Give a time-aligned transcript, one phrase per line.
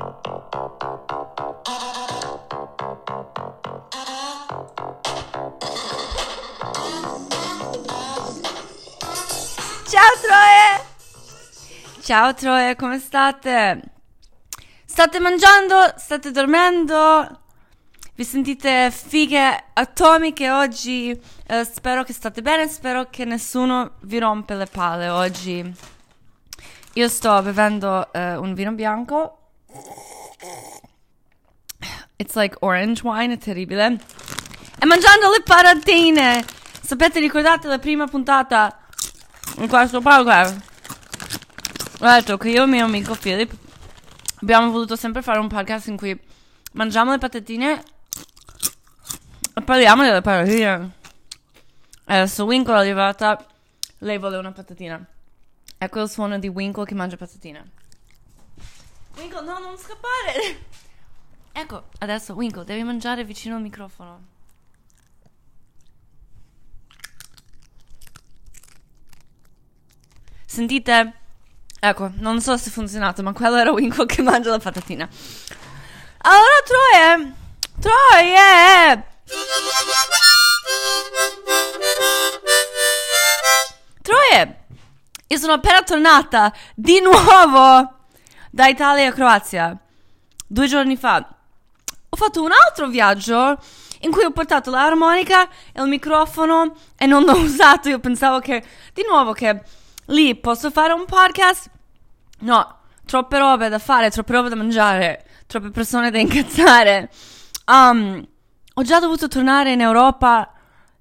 [0.00, 0.16] Ciao
[10.22, 10.80] Troie!
[12.00, 13.82] Ciao Troie, come state?
[14.86, 15.92] State mangiando?
[15.98, 17.40] State dormendo?
[18.14, 21.10] Vi sentite fighe atomiche oggi?
[21.46, 25.74] Eh, spero che state bene, spero che nessuno vi rompe le palle oggi.
[26.94, 29.39] Io sto bevendo eh, un vino bianco.
[32.16, 33.98] It's like orange wine, è terribile.
[34.78, 36.44] E mangiando le patatine!
[36.80, 38.86] Sapete, ricordate la prima puntata
[39.58, 40.60] in questo podcast?
[42.00, 43.54] Ho detto che io e mio amico Philip
[44.40, 46.18] abbiamo voluto sempre fare un podcast in cui
[46.72, 47.82] mangiamo le patatine
[49.54, 50.90] e parliamo delle patatine.
[52.06, 53.44] E adesso Winkle è arrivata,
[53.98, 55.04] lei vuole una patatina.
[55.78, 57.70] Ecco il suono di Winkle che mangia patatine.
[59.20, 60.68] Winkle, no, non scappare!
[61.52, 64.22] Ecco, adesso Winkle, devi mangiare vicino al microfono.
[70.46, 71.14] Sentite?
[71.80, 75.08] Ecco, non so se è funzionato, ma quello era Winkle che mangia la patatina.
[76.18, 77.34] Allora, Troie!
[77.80, 79.04] Troie!
[84.02, 84.66] Troie!
[85.26, 87.99] Io sono appena tornata di nuovo
[88.50, 89.78] da Italia e Croazia.
[90.46, 91.24] Due giorni fa.
[92.08, 93.56] Ho fatto un altro viaggio
[94.00, 97.88] in cui ho portato l'armonica e il microfono e non l'ho usato.
[97.88, 99.62] Io pensavo che, di nuovo, che
[100.06, 101.70] lì posso fare un podcast.
[102.40, 107.10] No, troppe robe da fare, troppe robe da mangiare, troppe persone da incazzare.
[107.66, 108.26] Um,
[108.74, 110.52] ho già dovuto tornare in Europa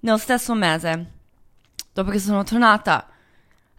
[0.02, 1.14] nello stesso mese.
[1.92, 3.08] Dopo che sono tornata.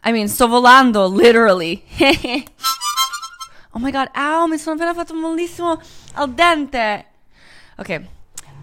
[0.02, 1.82] I mean, sto volando, literally.
[3.72, 5.80] oh my god, ow, mi sono appena fatto un mollissimo
[6.14, 7.06] al dente.
[7.76, 8.02] Ok.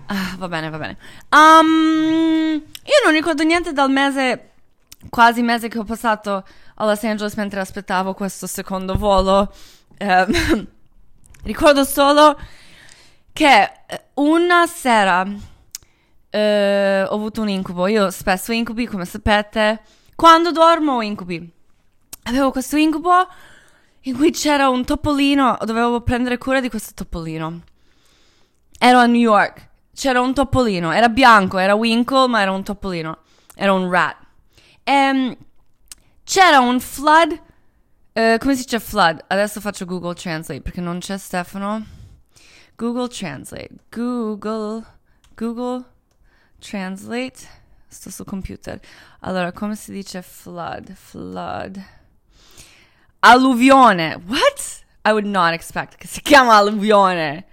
[0.08, 0.97] Ah, va bene, va bene.
[1.31, 4.52] Um, io non ricordo niente dal mese,
[5.09, 6.45] quasi mese che ho passato
[6.76, 9.54] a Los Angeles mentre aspettavo questo secondo volo.
[9.99, 10.67] Um,
[11.43, 12.39] ricordo solo
[13.33, 13.71] che
[14.15, 15.27] una sera uh,
[16.37, 17.87] ho avuto un incubo.
[17.87, 19.81] Io spesso incubi, come sapete.
[20.15, 21.52] Quando dormo ho incubi.
[22.23, 23.27] Avevo questo incubo
[24.07, 27.61] in cui c'era un topolino, dovevo prendere cura di questo topolino.
[28.79, 33.19] Ero a New York, c'era un topolino, era bianco, era Winkle, ma era un topolino,
[33.53, 34.15] era un rat.
[34.83, 35.37] E
[36.23, 37.31] c'era un flood,
[38.13, 39.25] uh, come si dice flood?
[39.27, 41.85] Adesso faccio Google Translate perché non c'è Stefano.
[42.77, 44.85] Google Translate, Google,
[45.35, 45.83] Google
[46.59, 47.65] Translate.
[47.89, 48.79] Sto sul computer.
[49.21, 50.93] Allora, come si dice flood?
[50.93, 51.96] Flood.
[53.20, 54.22] Alluvione.
[54.28, 54.83] What?
[55.05, 57.45] I would not expect che si chiama alluvione.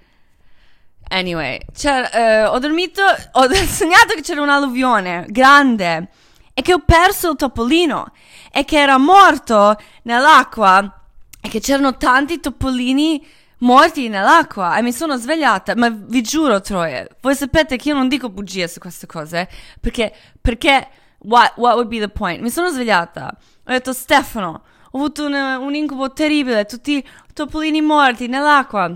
[1.09, 6.09] Anyway, uh, ho dormito, ho sognato che c'era un'alluvione grande
[6.53, 8.13] e che ho perso il topolino
[8.51, 11.01] e che era morto nell'acqua
[11.41, 13.25] e che c'erano tanti topolini
[13.59, 18.09] morti nell'acqua e mi sono svegliata, ma vi giuro Troie, voi sapete che io non
[18.09, 19.49] dico bugie su queste cose,
[19.81, 20.89] perché, perché,
[21.19, 22.41] what, what would be the point?
[22.41, 24.63] Mi sono svegliata, ho detto Stefano,
[24.95, 28.93] ho avuto un, un incubo terribile, tutti i topolini morti nell'acqua.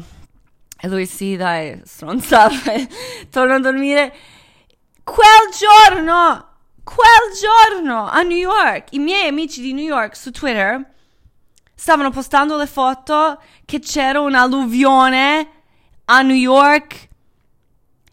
[0.81, 2.72] E lui sì, dai, stronzata,
[3.31, 4.14] torno a dormire.
[5.03, 6.50] Quel giorno,
[6.84, 10.88] quel giorno a New York, i miei amici di New York su Twitter
[11.75, 15.50] stavano postando le foto che c'era un'alluvione
[16.04, 17.08] a New York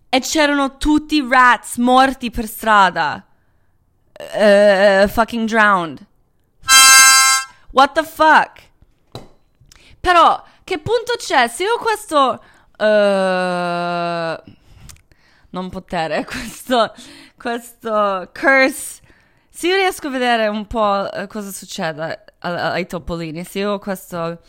[0.10, 3.24] e c'erano tutti i rats morti per strada.
[4.18, 6.04] Uh, fucking drowned.
[7.76, 8.62] What the fuck?
[10.00, 11.50] Però, che punto c'è?
[11.50, 12.42] Se io questo...
[12.78, 14.54] Uh,
[15.50, 16.94] non potere, questo...
[17.38, 19.02] Questo curse...
[19.50, 24.40] Se io riesco a vedere un po' cosa succede ai topolini, se io ho questo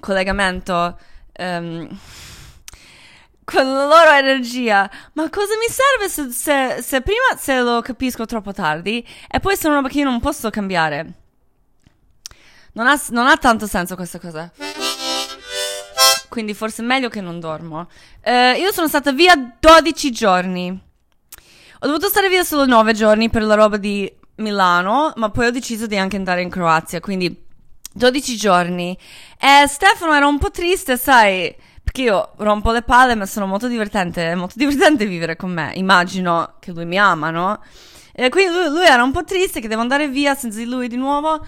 [0.00, 0.98] collegamento
[1.38, 1.98] um,
[3.44, 8.26] con la loro energia, ma cosa mi serve se, se, se, prima se lo capisco
[8.26, 11.25] troppo tardi e poi sono roba che io non posso cambiare?
[12.76, 14.52] Non ha, non ha tanto senso questa cosa.
[16.28, 17.88] Quindi forse è meglio che non dormo.
[18.22, 20.68] Uh, io sono stata via 12 giorni.
[20.68, 25.50] Ho dovuto stare via solo 9 giorni per la roba di Milano, ma poi ho
[25.50, 27.44] deciso di anche andare in Croazia, quindi
[27.94, 28.96] 12 giorni.
[29.40, 33.68] E Stefano era un po' triste, sai, perché io rompo le palle, ma sono molto
[33.68, 35.72] divertente, è molto divertente vivere con me.
[35.76, 37.58] Immagino che lui mi ama, no?
[38.12, 40.88] E quindi lui, lui era un po' triste che devo andare via senza di lui
[40.88, 41.40] di nuovo.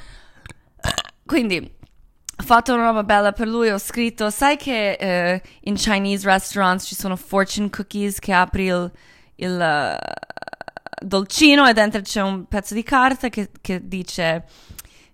[1.29, 6.27] Quindi ho fatto una roba bella per lui, ho scritto, sai che eh, in Chinese
[6.27, 8.91] restaurants ci sono fortune cookies che apri il,
[9.35, 14.47] il uh, dolcino e dentro c'è un pezzo di carta che, che dice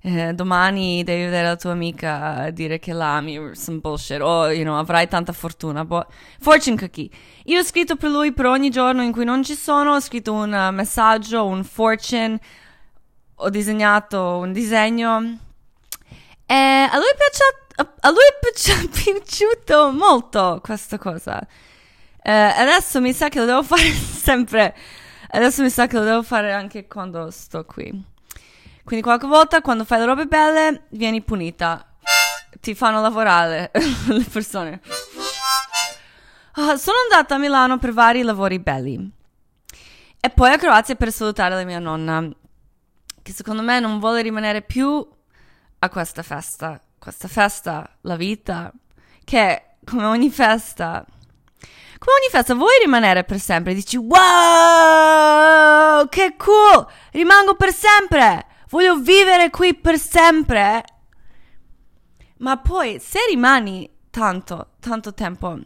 [0.02, 4.76] eh, domani devi vedere la tua amica dire che l'ami, some bullshit, o you know,
[4.76, 5.84] avrai tanta fortuna.
[5.84, 6.06] But
[6.38, 7.10] fortune cookie.
[7.46, 10.32] Io ho scritto per lui per ogni giorno in cui non ci sono, ho scritto
[10.32, 12.38] un messaggio, un fortune,
[13.34, 15.38] ho disegnato un disegno.
[16.46, 17.43] E a lui, piace,
[18.00, 21.41] a lui è piaciuto molto questa cosa.
[22.23, 24.75] Eh, adesso mi sa che lo devo fare sempre.
[25.29, 28.12] Adesso mi sa che lo devo fare anche quando sto qui.
[28.85, 31.87] Quindi qualche volta quando fai le robe belle vieni punita.
[32.61, 33.70] Ti fanno lavorare
[34.08, 34.81] le persone.
[36.56, 39.11] Uh, sono andata a Milano per vari lavori belli.
[40.20, 42.26] E poi a Croazia per salutare la mia nonna,
[43.20, 45.06] che secondo me non vuole rimanere più
[45.84, 46.81] a questa festa.
[46.98, 48.72] Questa festa, la vita,
[49.25, 51.04] che come ogni festa
[52.04, 53.72] come ogni festa vuoi rimanere per sempre?
[53.72, 54.19] Dici wow,
[56.10, 58.44] che cool, rimango per sempre.
[58.69, 60.84] Voglio vivere qui per sempre.
[62.38, 65.58] Ma poi, se rimani tanto, tanto tempo,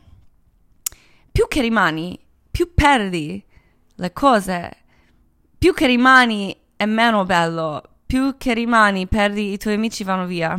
[1.32, 2.16] più che rimani,
[2.48, 3.44] più perdi
[3.96, 4.76] le cose.
[5.58, 7.82] Più che rimani è meno bello.
[8.08, 10.58] Più che rimani, perdi i tuoi amici vanno via.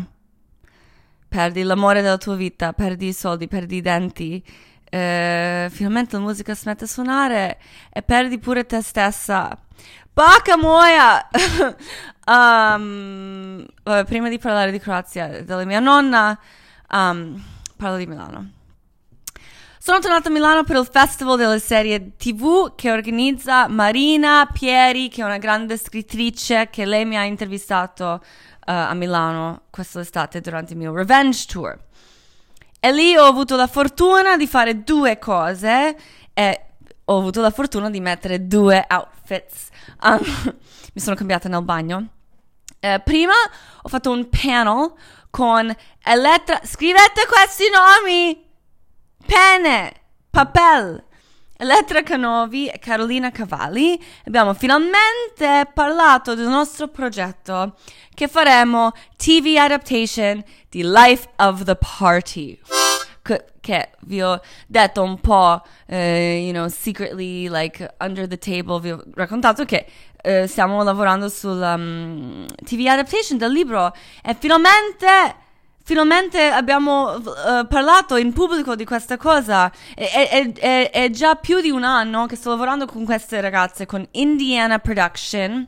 [1.27, 4.43] Perdi l'amore della tua vita, perdi i soldi, perdi i denti.
[4.87, 7.59] Eh, finalmente la musica smette di suonare
[7.91, 9.57] e perdi pure te stessa.
[10.13, 11.27] Baka moja!
[12.27, 16.37] um, vabbè, prima di parlare di Croazia, della mia nonna,
[16.91, 17.43] um,
[17.75, 18.58] parlo di Milano.
[19.89, 25.23] Sono tornata a Milano per il Festival delle serie TV che organizza Marina Pieri, che
[25.23, 28.19] è una grande scrittrice che lei mi ha intervistato uh,
[28.65, 31.75] a Milano quest'estate durante il mio Revenge Tour.
[32.79, 35.97] E lì ho avuto la fortuna di fare due cose
[36.33, 36.65] e
[37.05, 39.69] ho avuto la fortuna di mettere due outfits.
[40.03, 40.19] Um,
[40.93, 42.09] mi sono cambiata nel bagno.
[42.79, 43.33] Uh, prima
[43.81, 44.93] ho fatto un panel
[45.31, 46.61] con Elettra.
[46.63, 48.48] Scrivete questi nomi!
[49.29, 49.93] Pene,
[50.31, 51.03] papel.
[51.55, 54.03] Elettra Canovi e Carolina Cavalli.
[54.25, 57.75] Abbiamo finalmente parlato del nostro progetto
[58.15, 62.59] che faremo TV adaptation di Life of the Party
[63.61, 68.89] che vi ho detto un po', uh, you know, secretly, like, under the table, vi
[68.89, 69.85] ho raccontato che
[70.23, 73.93] uh, stiamo lavorando sul um, TV adaptation del libro
[74.23, 75.47] e finalmente...
[75.89, 79.71] Finalmente abbiamo uh, parlato in pubblico di questa cosa.
[79.95, 83.87] È, è, è, è, già più di un anno che sto lavorando con queste ragazze,
[83.87, 85.67] con Indiana Production,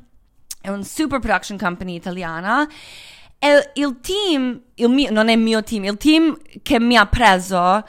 [0.62, 2.69] è un super production company italiana.
[3.39, 7.07] E il team, il mio, non è il mio team, il team che mi ha
[7.07, 7.83] preso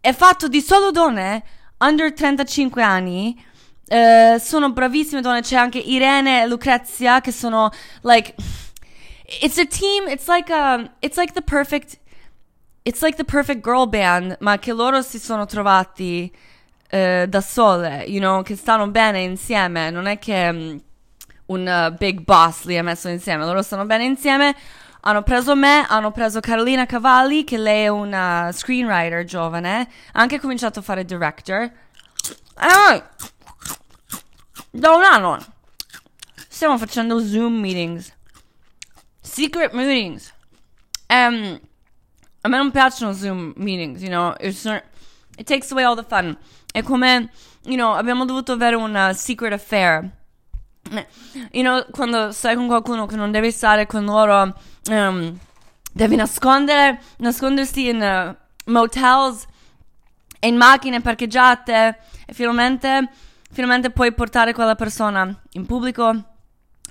[0.00, 1.44] è fatto di solo donne
[1.78, 3.44] under 35 anni.
[3.86, 7.70] Uh, sono bravissime donne, c'è anche Irene e Lucrezia che sono
[8.02, 8.34] like
[9.40, 11.98] it's a team, it's like a it's like the perfect
[12.84, 16.32] it's like the perfect girl band, ma che loro si sono trovati
[16.92, 20.82] uh, da sole, you know, che stanno bene insieme, non è che um,
[21.46, 24.54] un uh, big boss li ha messo insieme, loro stanno bene insieme.
[25.02, 30.38] Hanno preso me, hanno preso Carolina Cavalli, che lei è una screenwriter giovane, ha anche
[30.38, 31.62] cominciato a fare director.
[31.62, 31.72] E
[32.58, 33.02] noi,
[34.70, 35.38] da un anno,
[36.48, 38.12] stiamo facendo Zoom meetings,
[39.30, 40.32] secret meetings.
[41.08, 41.60] Um,
[42.42, 44.34] a me non piacciono Zoom meetings, you know,
[44.64, 44.84] not,
[45.36, 46.36] it takes away all the fun.
[46.72, 47.30] È come,
[47.64, 50.10] you know, abbiamo dovuto avere una secret affair
[51.52, 54.56] You know, quando stai con qualcuno che non devi stare con loro,
[54.88, 55.38] um,
[55.92, 59.46] devi nascondere, nascondersi in uh, motels
[60.40, 63.08] e in macchine parcheggiate e finalmente,
[63.52, 66.24] finalmente puoi portare quella persona in pubblico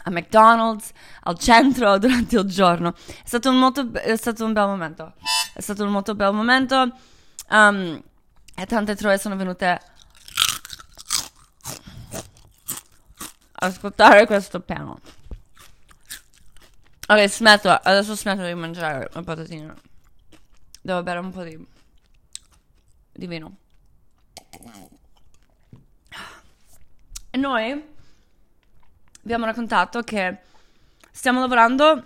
[0.03, 0.91] a McDonald's,
[1.23, 2.93] al centro durante il giorno.
[2.93, 5.13] È stato un, molto, è stato un bel momento.
[5.53, 6.91] È stato un molto bel momento.
[7.49, 8.01] Um,
[8.55, 9.79] e tante troie sono venute
[13.53, 14.99] ascoltare questo piano.
[17.07, 19.75] Ok, smetto, adesso smetto di mangiare la patatina.
[20.81, 21.67] Devo bere un po' di,
[23.11, 23.57] di vino.
[27.31, 27.97] Noi
[29.29, 30.39] abbiamo raccontato che
[31.11, 32.03] stiamo lavorando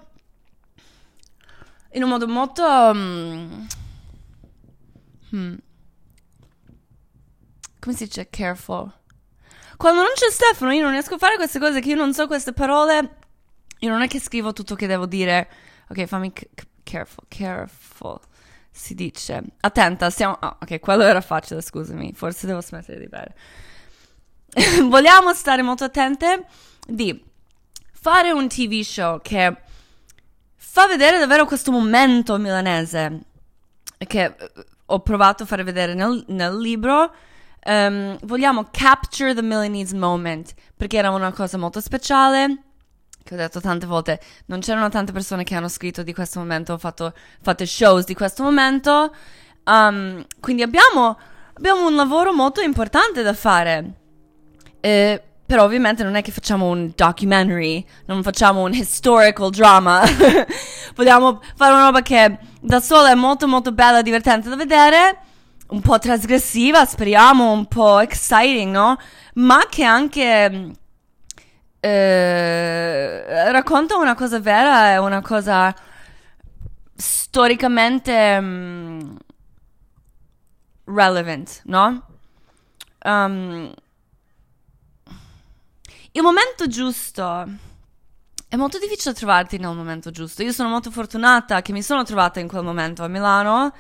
[1.94, 2.64] in un modo molto...
[2.66, 3.66] Um,
[5.34, 5.54] hmm,
[7.80, 8.30] come si dice?
[8.30, 8.92] Careful
[9.78, 12.28] quando non c'è Stefano, io non riesco a fare queste cose che io non so
[12.28, 13.18] queste parole.
[13.80, 15.50] Io non è che scrivo tutto che devo dire.
[15.90, 16.48] Ok, fammi c-
[16.84, 18.20] careful, careful.
[18.72, 19.42] Si dice.
[19.60, 20.38] Attenta, stiamo...
[20.40, 22.14] ah, ok, quello era facile, scusami.
[22.14, 23.36] Forse devo smettere di bere.
[24.88, 26.46] Vogliamo stare molto attente
[26.88, 27.24] di
[27.92, 29.58] fare un TV show che
[30.56, 33.20] fa vedere davvero questo momento milanese
[34.06, 34.36] che eh,
[34.86, 37.14] ho provato a fare vedere nel, nel libro.
[37.66, 42.58] Um, vogliamo capture the Milanese moment perché era una cosa molto speciale
[43.24, 46.74] che ho detto tante volte, non c'erano tante persone che hanno scritto di questo momento,
[46.74, 49.16] ho fatto, fatto shows di questo momento,
[49.64, 51.18] um, quindi abbiamo,
[51.54, 53.94] abbiamo, un lavoro molto importante da fare.
[54.82, 55.24] Eh,
[55.54, 60.02] però ovviamente non è che facciamo un documentary, non facciamo un historical drama.
[60.96, 65.20] Vogliamo fare una roba che da sola è molto molto bella, divertente da vedere,
[65.68, 68.98] un po' trasgressiva, speriamo, un po' exciting, no?
[69.36, 70.72] Ma che anche
[71.80, 75.72] eh, racconta una cosa vera e una cosa
[76.96, 79.18] storicamente um,
[80.86, 82.08] relevant, no?
[83.06, 83.72] Um,
[86.16, 87.48] il momento giusto
[88.48, 90.44] è molto difficile trovarti nel momento giusto.
[90.44, 93.74] Io sono molto fortunata che mi sono trovata in quel momento a Milano,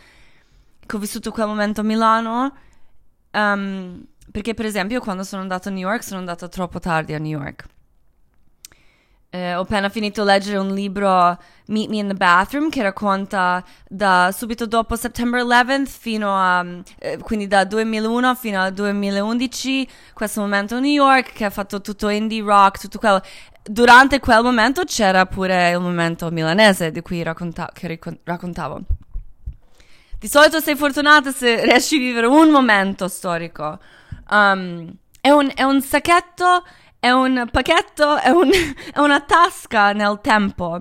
[0.83, 2.55] che ho vissuto quel momento a Milano.
[3.31, 7.19] Um, perché, per esempio, quando sono andata a New York, sono andata troppo tardi a
[7.19, 7.65] New York.
[9.35, 11.35] Eh, ho appena finito di leggere un libro,
[11.65, 16.63] Meet Me in the Bathroom, che racconta da subito dopo September 11 fino a,
[16.99, 21.81] eh, quindi da 2001 fino al 2011, questo momento a New York, che ha fatto
[21.81, 23.23] tutto indie rock, tutto quello.
[23.63, 28.81] Durante quel momento c'era pure il momento milanese di cui racconta- che raccontavo.
[30.19, 33.79] Di solito sei fortunata se riesci a vivere un momento storico.
[34.29, 36.63] Um, è, un, è un sacchetto
[37.03, 38.49] è un pacchetto, è, un,
[38.93, 40.79] è una tasca nel tempo.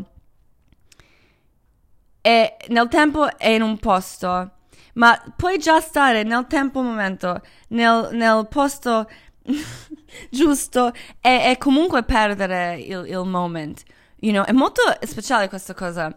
[2.20, 4.52] E nel tempo è in un posto,
[4.94, 9.10] ma puoi già stare nel tempo momento, nel, nel posto
[10.30, 13.82] giusto e, e, comunque perdere il, il moment.
[14.20, 14.44] You know?
[14.44, 16.14] È molto speciale questa cosa.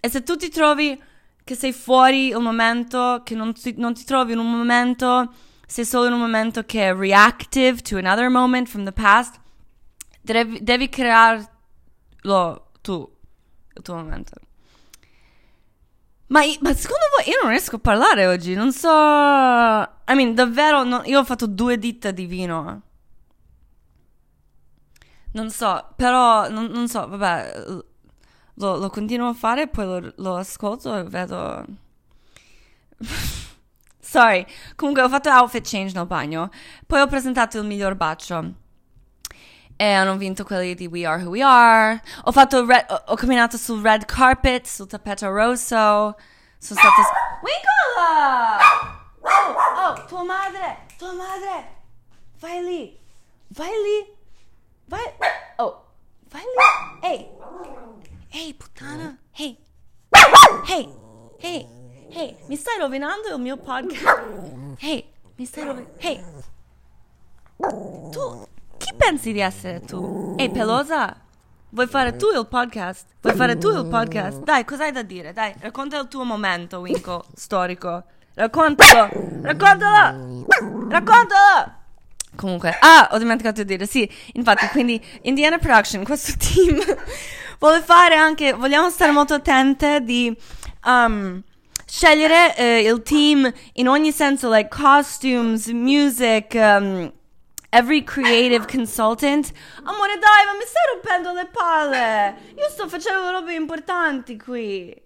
[0.00, 0.98] E se tu ti trovi
[1.44, 5.30] che sei fuori un momento, che non ti, non ti trovi in un momento
[5.66, 9.40] sei solo in un momento che è reactive to another moment from the past,
[10.20, 11.50] devi, devi crearlo
[12.80, 13.16] tu,
[13.74, 14.32] il tuo momento.
[16.28, 18.54] Ma, ma, secondo voi io non riesco a parlare oggi?
[18.54, 18.88] Non so.
[18.88, 22.82] I mean, davvero, no, io ho fatto due dita di vino.
[25.32, 27.64] Non so, però, non, non so, vabbè,
[28.54, 31.64] lo, lo, continuo a fare, poi lo, lo ascolto e vedo.
[34.06, 34.46] Sorry.
[34.76, 36.48] Comunque ho fatto outfit change nel bagno.
[36.86, 38.54] Poi ho presentato il miglior bacio.
[39.74, 42.00] E hanno vinto quelli di We Are Who We Are.
[42.22, 46.14] Ho red, ho, ho camminato sul red carpet, sul tappeto rosso.
[46.58, 47.02] Sono stata.
[47.42, 48.58] Wincola!
[49.20, 50.86] Oh, oh, tua madre!
[50.96, 51.82] Tua madre!
[52.38, 52.98] Vai lì!
[53.48, 54.16] Vai lì!
[54.86, 55.02] Vai.
[55.56, 55.84] Oh,
[56.30, 57.08] vai lì!
[57.08, 57.28] Ehi!
[58.30, 59.18] Ehi, puttana!
[59.36, 59.58] Ehi!
[60.68, 60.94] Ehi!
[61.40, 61.75] Ehi!
[62.08, 64.20] Hey, mi stai rovinando il mio podcast?
[64.78, 65.04] Hey,
[65.36, 65.92] mi stai rovinando.
[65.98, 66.22] Hey,
[68.10, 68.46] tu,
[68.78, 70.34] chi pensi di essere tu?
[70.38, 71.14] Ehi, pelosa,
[71.70, 73.06] vuoi fare tu il podcast?
[73.20, 74.42] Vuoi fare tu il podcast?
[74.42, 75.32] Dai, cos'hai da dire?
[75.32, 78.04] Dai, racconta il tuo momento, Winko, storico.
[78.34, 79.08] Raccontalo,
[79.42, 80.46] raccontalo,
[80.88, 81.74] raccontalo.
[82.36, 86.78] Comunque, ah, ho dimenticato di dire, sì, infatti, quindi Indiana Production, questo team
[87.58, 90.36] vuole fare anche, vogliamo stare molto attente di
[90.84, 91.42] um,
[91.86, 97.12] scegliere eh, il team in ogni senso, like costumes, music, um,
[97.70, 99.52] every creative consultant.
[99.84, 102.36] Amore, dai, ma mi stai rompendo le palle?
[102.56, 105.02] Io sto facendo robe importanti qui.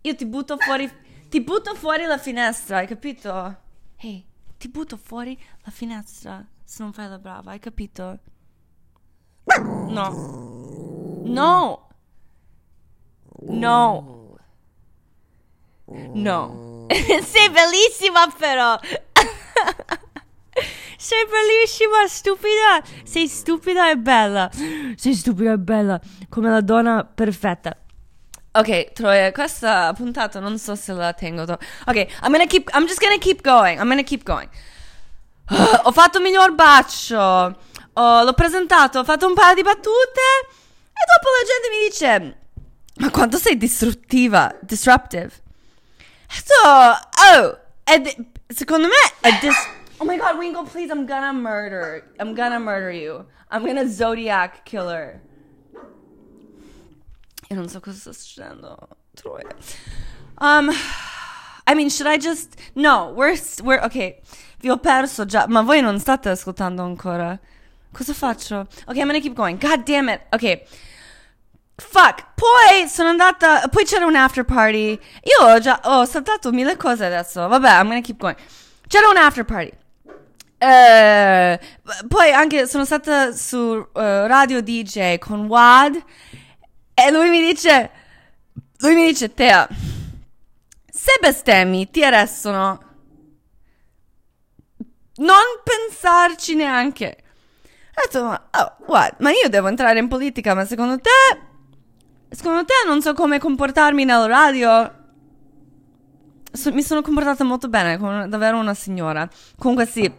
[0.00, 0.90] Io ti butto fuori,
[1.28, 3.56] ti butto fuori la finestra, hai capito?
[3.96, 4.26] Ehi, hey,
[4.58, 8.18] ti butto fuori la finestra se non fai la brava, hai capito?
[9.88, 11.22] No.
[11.24, 11.83] No.
[13.42, 14.38] No.
[15.86, 16.86] No.
[16.90, 18.78] Sei bellissima però.
[20.96, 22.82] Sei bellissima, stupida.
[23.04, 24.50] Sei stupida e bella.
[24.96, 26.00] Sei stupida e bella.
[26.28, 27.76] Come la donna perfetta.
[28.56, 31.42] Ok, Troia, questa puntata non so se la tengo.
[31.42, 32.70] Ok, I'm gonna keep.
[32.72, 33.80] I'm just gonna keep going.
[33.80, 34.48] I'm gonna keep going.
[35.50, 37.58] Uh, ho fatto il miglior bacio.
[37.96, 40.20] Oh, l'ho presentato, ho fatto un paio di battute.
[40.88, 42.43] E dopo la gente mi dice:
[42.96, 45.32] ma quanto sei distruttiva, disruptive.
[46.28, 52.12] So, oh, ed, secondo me è dis- Oh my god, Winkle, please, I'm gonna murder.
[52.18, 53.24] I'm gonna murder you.
[53.50, 55.20] I'm gonna Zodiac killer.
[57.48, 58.76] Io non so cosa sta succedendo.
[59.14, 59.54] Troia.
[60.38, 60.70] Um,
[61.66, 62.56] I mean, should I just...
[62.74, 63.38] No, we're...
[63.62, 64.16] we're ok,
[64.60, 67.38] vi ho perso già, ma voi non state ascoltando ancora.
[67.92, 68.66] Cosa faccio?
[68.86, 69.58] Ok, I'm gonna keep going.
[69.58, 70.22] God damn it.
[70.32, 70.62] Ok.
[71.76, 72.34] Fuck.
[72.34, 73.68] Poi sono andata.
[73.68, 74.98] Poi c'era un after party.
[75.22, 75.80] Io ho già.
[75.84, 77.46] Ho saltato mille cose adesso.
[77.46, 78.36] Vabbè, I'm gonna keep going.
[78.86, 79.72] C'era un after party.
[80.56, 81.58] Uh,
[82.08, 86.02] poi anche sono stata su uh, radio DJ con Wad.
[86.94, 87.90] E lui mi dice.
[88.78, 89.68] Lui mi dice, Tea.
[90.90, 92.82] Se bestemmi ti arrestano.
[95.16, 97.18] Non pensarci neanche.
[97.96, 99.16] Ho detto, oh, what?
[99.18, 101.52] ma io devo entrare in politica, ma secondo te...
[102.34, 105.02] Secondo te non so come comportarmi nel radio?
[106.50, 109.28] So, mi sono comportata molto bene, come davvero una signora.
[109.56, 110.12] Comunque sì,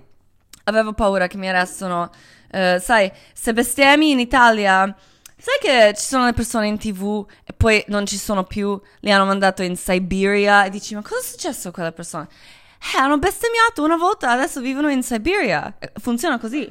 [0.64, 2.10] avevo paura che mi arrestano.
[2.52, 4.96] Uh, sai, se bestemmi in Italia...
[5.38, 9.12] Sai che ci sono le persone in tv e poi non ci sono più, li
[9.12, 12.28] hanno mandato in Siberia e dici ma cosa è successo a quelle persone?
[12.80, 15.72] Eh, hanno bestemmiato una volta, adesso vivono in Siberia.
[16.00, 16.68] Funziona così.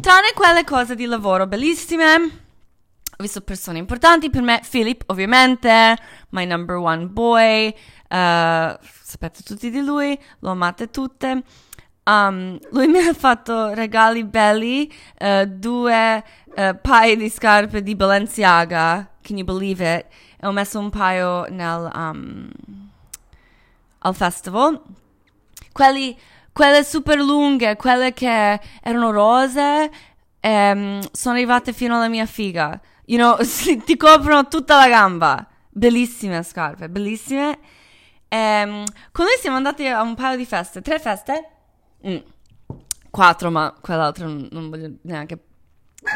[0.00, 2.48] Tranne quelle cose di lavoro bellissime.
[3.20, 4.62] Ho visto persone importanti per me.
[4.66, 5.94] Philip, ovviamente,
[6.30, 7.66] my number one boy.
[8.08, 11.42] Uh, sapete tutti di lui, lo amate tutte.
[12.04, 19.06] Um, lui mi ha fatto regali belli, uh, due uh, paio di scarpe di Balenciaga,
[19.20, 20.06] can you believe it?
[20.40, 22.50] E ho messo un paio nel, um,
[23.98, 24.80] al festival.
[25.72, 26.16] Quelli
[26.52, 29.90] quelle super lunghe, quelle che erano rose,
[30.40, 32.80] ehm, sono arrivate fino alla mia figa.
[33.10, 33.36] You know,
[33.84, 35.44] ti coprono tutta la gamba.
[35.68, 37.58] Bellissime scarpe, bellissime.
[38.28, 40.80] Ehm, con lui siamo andati a un paio di feste.
[40.80, 41.50] Tre feste?
[42.06, 42.18] Mm.
[43.10, 45.36] Quattro, ma quell'altra non, non voglio neanche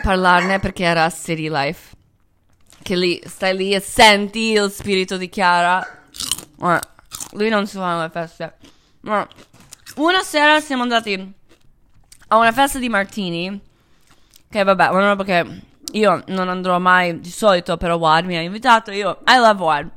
[0.03, 1.97] parlarne perché era City Life.
[2.81, 5.85] Che lì, stai lì e senti il spirito di Chiara.
[6.61, 6.81] Eh,
[7.33, 8.57] lui non si fa le feste.
[9.01, 9.26] Ma
[9.97, 11.35] una sera siamo andati
[12.28, 13.61] a una festa di Martini.
[14.49, 18.41] Che vabbè, una roba che io non andrò mai di solito, però Wad mi ha
[18.41, 18.91] invitato.
[18.91, 19.91] Io, I love Wad.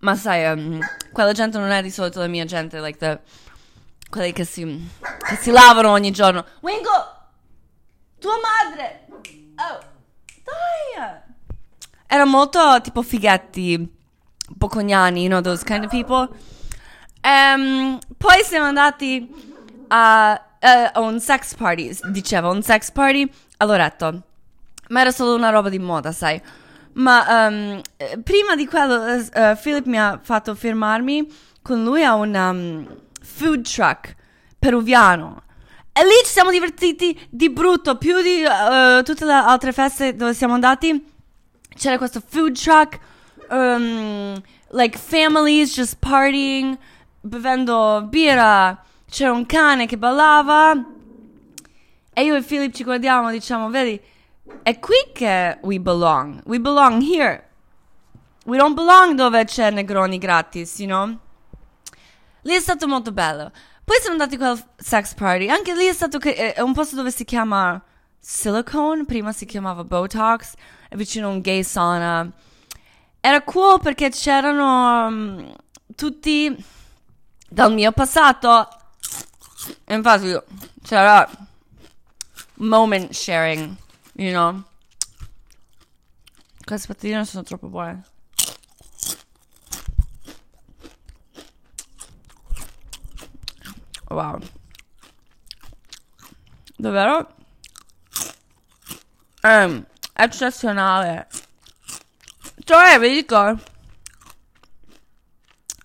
[0.00, 0.80] Ma sai, um,
[1.12, 3.20] quella gente non è di solito la mia gente, like the,
[4.10, 4.90] quelli che si,
[5.26, 6.44] che si lavano ogni giorno.
[6.60, 6.90] Wingo!
[8.20, 9.06] Tua madre!
[9.56, 9.80] Oh,
[10.44, 11.22] dai!
[12.06, 13.90] Era molto tipo fighetti,
[14.58, 16.28] pocognani, you know, those kind of people.
[17.22, 19.26] Um, poi siamo andati
[19.88, 24.22] a, uh, a, un sex party, dicevo, un sex party a Loretto.
[24.88, 26.40] Ma era solo una roba di moda, sai.
[26.94, 27.80] Ma um,
[28.22, 31.26] prima di quello, uh, Philip mi ha fatto firmarmi
[31.62, 34.14] con lui a un um, food truck
[34.58, 35.42] peruviano.
[35.92, 40.34] E lì ci siamo divertiti di brutto, più di uh, tutte le altre feste dove
[40.34, 41.12] siamo andati.
[41.76, 42.98] C'era questo food truck,
[43.50, 46.78] um, like families just partying
[47.20, 50.72] bevendo birra, c'era un cane che ballava
[52.12, 54.00] e io e Philip ci guardiamo diciamo, vedi,
[54.62, 56.40] è qui che we belong.
[56.44, 57.48] We belong here.
[58.44, 61.18] We don't belong dove c'è Negroni gratis, you know?
[62.42, 63.50] Lì è stato molto bello.
[63.84, 65.48] Poi siamo andati a quel sex party.
[65.48, 67.82] Anche lì è stato che, è un posto dove si chiama
[68.18, 69.04] Silicone.
[69.04, 70.54] Prima si chiamava Botox.
[70.88, 72.30] È vicino a un gay sauna.
[73.20, 75.56] Era cool perché c'erano um,
[75.94, 76.54] tutti
[77.48, 78.68] dal mio passato.
[79.88, 80.38] Infatti
[80.82, 81.26] c'era
[82.56, 83.74] moment sharing,
[84.14, 84.62] you know.
[86.64, 88.04] Queste patatine sono troppo buone.
[94.08, 94.38] Wow.
[96.76, 97.34] Davvero?
[99.42, 101.28] Um, eccezionale.
[102.64, 103.58] Cioè, vi dico,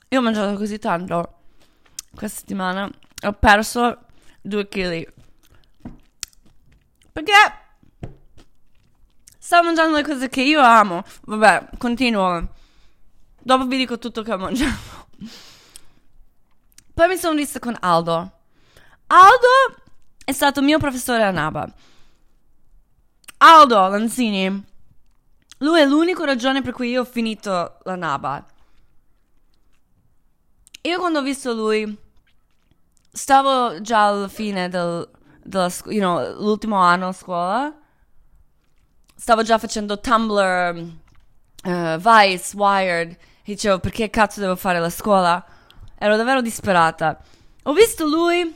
[0.09, 1.39] io ho mangiato così tanto
[2.19, 2.89] questa settimana
[3.23, 4.05] ho perso
[4.41, 5.13] 2 kg.
[7.11, 7.58] Perché
[9.49, 11.03] stavo mangiando le cose che io amo.
[11.23, 12.49] Vabbè, continuo.
[13.41, 15.07] Dopo vi dico tutto che ho mangiato.
[16.93, 18.31] Poi mi sono vista con Aldo.
[19.07, 19.81] Aldo
[20.23, 21.67] è stato mio professore a Naba.
[23.37, 24.65] Aldo Lanzini.
[25.57, 28.45] Lui è l'unica ragione per cui io ho finito la Naba.
[30.81, 31.97] Io quando ho visto lui
[33.11, 35.09] stavo già alla fine del,
[35.41, 37.79] della, you know, l'ultimo anno a scuola.
[39.19, 40.93] Stavo già facendo Tumblr,
[41.65, 43.11] uh, Vice, Wired.
[43.11, 45.45] E dicevo, perché cazzo devo fare la scuola?
[45.97, 47.19] Ero davvero disperata.
[47.63, 48.55] Ho visto lui,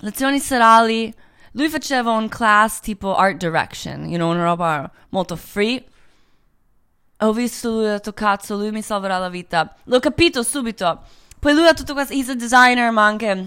[0.00, 1.10] lezioni serali.
[1.52, 5.82] Lui faceva un class tipo Art Direction, you know, una roba molto free.
[7.20, 9.74] ho visto lui, ho detto cazzo, lui mi salverà la vita.
[9.84, 11.04] L'ho capito subito.
[11.38, 13.46] Poi lui ha tutto questo, he's a designer, ma anche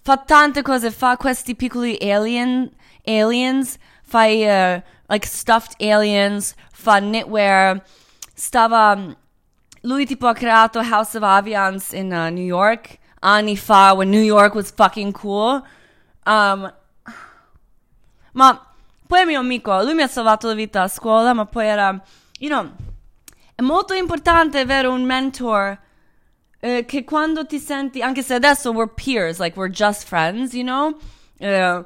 [0.00, 2.70] fa tante cose, fa questi piccoli alien,
[3.04, 4.82] aliens, fa uh,
[5.12, 7.82] like stuffed aliens, fa knitwear,
[8.34, 9.14] stava,
[9.82, 14.22] lui tipo ha creato House of Aviance in uh, New York, anni fa, when New
[14.22, 15.62] York was fucking cool.
[16.24, 16.72] Um,
[18.32, 18.58] ma
[19.06, 22.02] poi è mio amico, lui mi ha salvato la vita a scuola, ma poi era,
[22.38, 22.72] you know,
[23.54, 25.78] è molto importante avere un mentor
[26.58, 30.64] eh, che quando ti senti, anche se adesso we're peers, like we're just friends, you
[30.64, 30.96] know,
[31.38, 31.84] eh,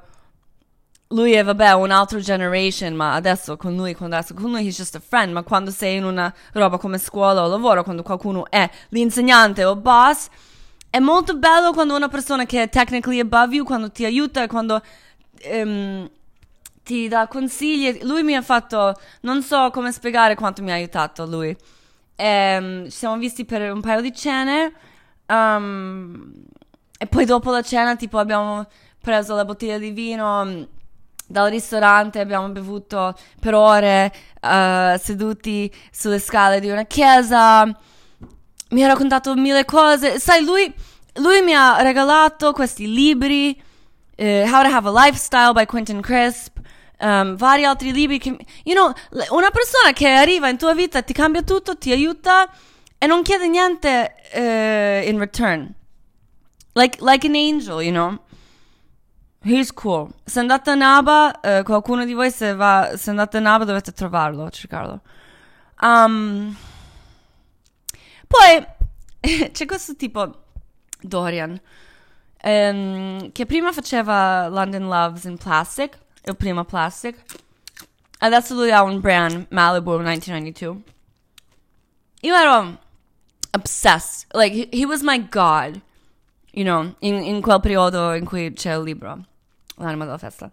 [1.09, 4.77] lui è vabbè un altro generation, ma adesso con lui, quando adesso con lui he's
[4.77, 8.51] just a friend, ma quando sei in una roba come scuola o lavoro, quando qualcuno
[8.51, 10.29] è l'insegnante o boss,
[10.91, 14.81] è molto bello quando una persona che è technically above you, quando ti aiuta quando
[15.53, 16.11] um,
[16.83, 18.03] ti dà consigli.
[18.03, 21.57] Lui mi ha fatto, non so come spiegare quanto mi ha aiutato lui.
[22.17, 24.73] E, um, ci siamo visti per un paio di cene.
[25.27, 26.33] Um,
[26.99, 28.67] e poi dopo la cena, tipo, abbiamo
[29.01, 30.67] preso la bottiglia di vino
[31.27, 37.65] dal ristorante, abbiamo bevuto per ore uh, seduti sulle scale di una chiesa.
[38.71, 40.19] Mi ha raccontato mille cose.
[40.19, 40.73] Sai, lui,
[41.15, 43.61] lui mi ha regalato questi libri.
[44.17, 46.57] Uh, How to Have a Lifestyle by Quentin Crisp
[47.01, 48.93] um, vari altri libri che, you know,
[49.31, 52.51] una persona che arriva in tua vita, ti cambia tutto, ti aiuta
[52.99, 55.75] e non chiede niente uh, in return.
[56.75, 58.19] Like, like an angel, you know.
[59.47, 60.11] He's cool.
[60.25, 63.93] Se andate a Naba, uh, qualcuno di voi se, va, se andate a Naba dovete
[63.93, 65.01] trovarlo, cercarlo.
[65.81, 66.57] Um,
[68.27, 68.67] poi
[69.53, 70.45] c'è questo tipo,
[71.01, 71.61] Dorian,
[72.43, 77.23] um, che prima faceva London Loves in Plastic il primo plastic.
[78.19, 80.83] Adesso lui ha un brand, Malibu 1992.
[82.23, 82.79] Io ero
[83.53, 84.27] obsessed.
[84.35, 85.81] Like, he, he was my god.
[86.53, 89.25] You know, in, in quel periodo in cui c'è il libro.
[89.77, 90.51] L'anima della festa.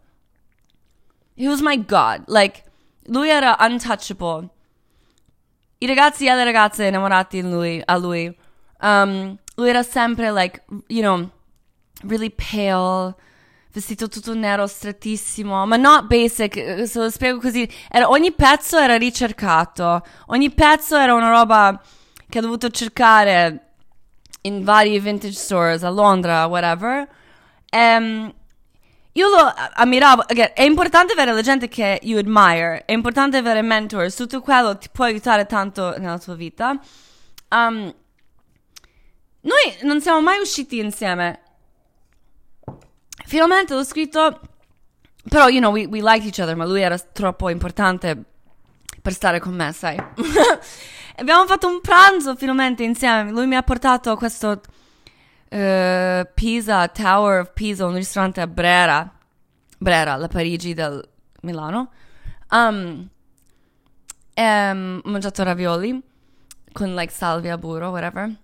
[1.36, 2.24] He was my god.
[2.28, 2.64] Like,
[3.08, 4.50] lui era untouchable.
[5.80, 8.36] I ragazzi e le ragazze innamorati lui, a lui.
[8.82, 11.30] Um, lui era sempre, like, you know,
[12.04, 13.16] really pale
[13.74, 18.78] vestito tutto nero, strettissimo, ma not basic, eh, se lo spiego così, era, ogni pezzo
[18.78, 21.82] era ricercato, ogni pezzo era una roba
[22.30, 23.72] che ho dovuto cercare
[24.42, 27.08] in vari vintage stores a Londra, whatever.
[27.72, 28.32] Um,
[29.14, 33.62] io lo ammiravo, again, è importante avere la gente che you admire, è importante avere
[33.62, 36.80] mentors, tutto quello ti può aiutare tanto nella tua vita.
[37.50, 37.94] Um,
[39.42, 41.44] noi non siamo mai usciti insieme
[43.26, 44.40] Finalmente l'ho scritto,
[45.30, 48.22] però, you know, we, we liked each other, ma lui era troppo importante
[49.02, 49.98] per stare con me, sai.
[51.18, 53.32] Abbiamo fatto un pranzo finalmente insieme.
[53.32, 54.62] Lui mi ha portato questo
[55.54, 59.10] uh, Pisa, Tower of Pisa, un ristorante a Brera.
[59.78, 61.08] Brera, la Parigi del
[61.42, 61.92] Milano.
[62.50, 63.10] Um,
[64.36, 66.02] um, ho mangiato ravioli
[66.72, 68.36] con like salvia, burro, whatever.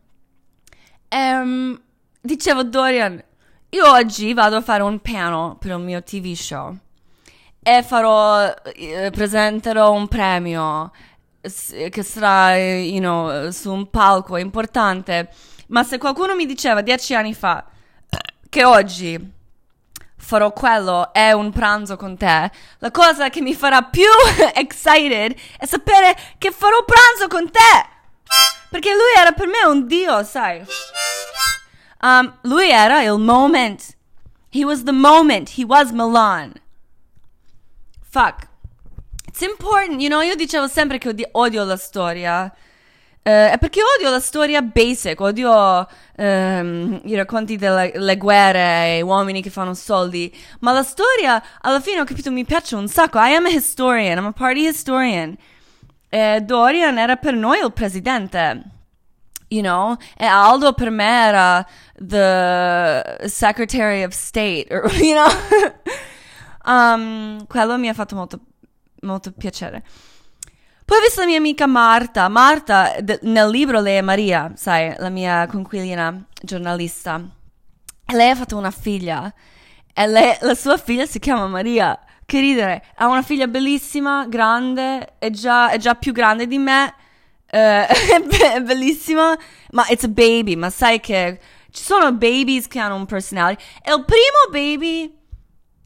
[1.10, 1.80] Um,
[2.22, 3.24] dicevo, Dorian,
[3.69, 6.76] io oggi vado a fare un piano per il mio TV show
[7.62, 10.91] e farò, eh, presenterò un premio
[11.41, 15.30] che sarà, you know, su un palco importante.
[15.69, 17.65] Ma se qualcuno mi diceva dieci anni fa
[18.49, 19.38] che oggi
[20.17, 24.10] farò quello è un pranzo con te, la cosa che mi farà più
[24.53, 27.97] excited è sapere che farò pranzo con te.
[28.69, 30.63] Perché lui era per me un dio, sai.
[32.01, 33.95] Um, lui era il moment.
[34.51, 35.58] He was the moment.
[35.58, 36.53] He was Milan.
[38.08, 38.47] Fuck.
[39.27, 42.53] It's important, you know, io dicevo sempre che odio la storia.
[43.30, 45.88] È perché odio la storia basic, odio
[46.18, 50.36] um, i racconti delle guerre e uomini che fanno soldi.
[50.60, 53.20] Ma la storia, alla fine ho capito, mi piace un sacco.
[53.20, 55.36] I am a historian, I'm a party historian.
[56.10, 58.78] E Dorian era per noi il presidente
[59.50, 59.98] you know?
[60.18, 61.65] E Aldo per me era
[61.98, 65.30] the Secretary of State, or, you know?
[66.65, 68.39] um, quello mi ha fatto molto,
[69.02, 69.84] molto piacere.
[70.89, 72.28] Poi ho visto la mia amica Marta.
[72.30, 77.21] Marta, de, nel libro lei è Maria, sai, la mia conquilina giornalista.
[78.08, 79.32] E lei ha fatto una figlia.
[79.93, 81.95] E lei, la sua figlia si chiama Maria.
[82.25, 82.84] Che ridere.
[82.95, 86.95] Ha una figlia bellissima, grande, è già, è già più grande di me
[87.52, 87.82] Uh,
[88.54, 89.34] è bellissimo,
[89.71, 91.39] ma it's a baby, ma sai che
[91.71, 93.63] ci sono babies che hanno un personality.
[93.82, 95.17] E il primo baby,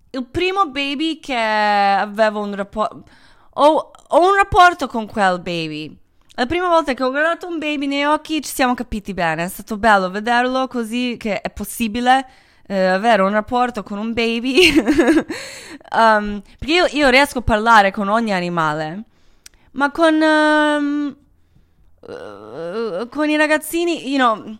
[0.09, 3.05] il primo baby che aveva un rapporto,
[3.53, 5.97] ho, ho un rapporto con quel baby.
[6.35, 9.47] La prima volta che ho guardato un baby nei occhi ci siamo capiti bene, è
[9.47, 12.27] stato bello vederlo così che è possibile
[12.65, 14.73] eh, avere un rapporto con un baby.
[15.95, 19.03] um, perché io, io, riesco a parlare con ogni animale,
[19.73, 21.15] ma con, um,
[21.99, 24.57] uh, con i ragazzini, you know,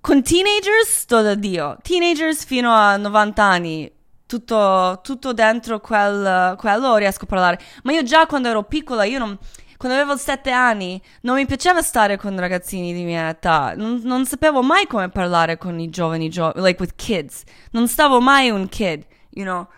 [0.00, 1.76] con teenagers sto da Dio.
[1.82, 3.92] Teenagers fino a 90 anni,
[4.26, 7.58] tutto, tutto dentro quel, quello riesco a parlare.
[7.84, 9.38] Ma io già quando ero piccola, io non
[9.76, 14.24] quando avevo sette anni non mi piaceva stare con ragazzini di mia età, non, non
[14.24, 18.68] sapevo mai come parlare con i giovani, gio- like with kids, non stavo mai un
[18.68, 19.68] kid, you know.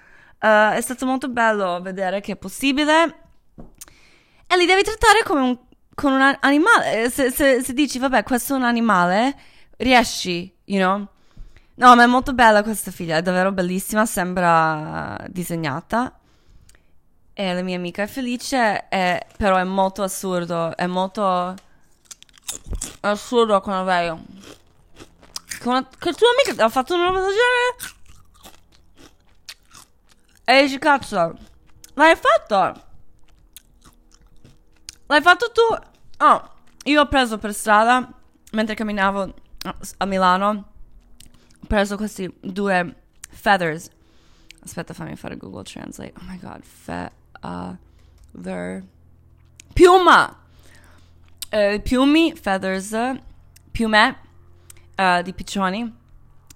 [0.41, 3.23] Uh, è stato molto bello vedere che è possibile
[4.47, 5.59] e li devi trattare come un,
[5.95, 7.11] con un animale.
[7.11, 9.37] Se, se, se dici, vabbè, questo è un animale,
[9.79, 11.09] riesci, you know.
[11.79, 16.19] No, ma è molto bella questa figlia, è davvero bellissima, sembra disegnata.
[17.33, 21.55] E la mia amica è felice, è, però è molto assurdo, è molto
[23.01, 24.21] assurdo come vedo.
[25.47, 27.95] Che, una, che tua amica ha fatto una roba del genere?
[30.47, 31.39] E dici, cazzo,
[31.95, 32.83] l'hai fatto?
[35.07, 36.25] L'hai fatto tu?
[36.25, 36.51] Oh,
[36.87, 38.13] io ho preso per strada,
[38.51, 39.35] mentre camminavo
[39.99, 40.73] a Milano,
[41.69, 42.95] preso questi due
[43.31, 43.89] feathers.
[44.65, 46.15] Aspetta, fammi fare Google Translate.
[46.19, 48.83] Oh my god, fe other.
[49.73, 50.37] Piuma!
[51.51, 52.95] Uh, piumi, feathers,
[53.71, 54.17] piume
[54.97, 55.97] uh, di piccioni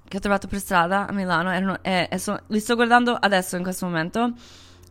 [0.09, 1.51] che ho trovato per strada a Milano.
[1.51, 4.35] Erano, eh, eh, so, li sto guardando adesso in questo momento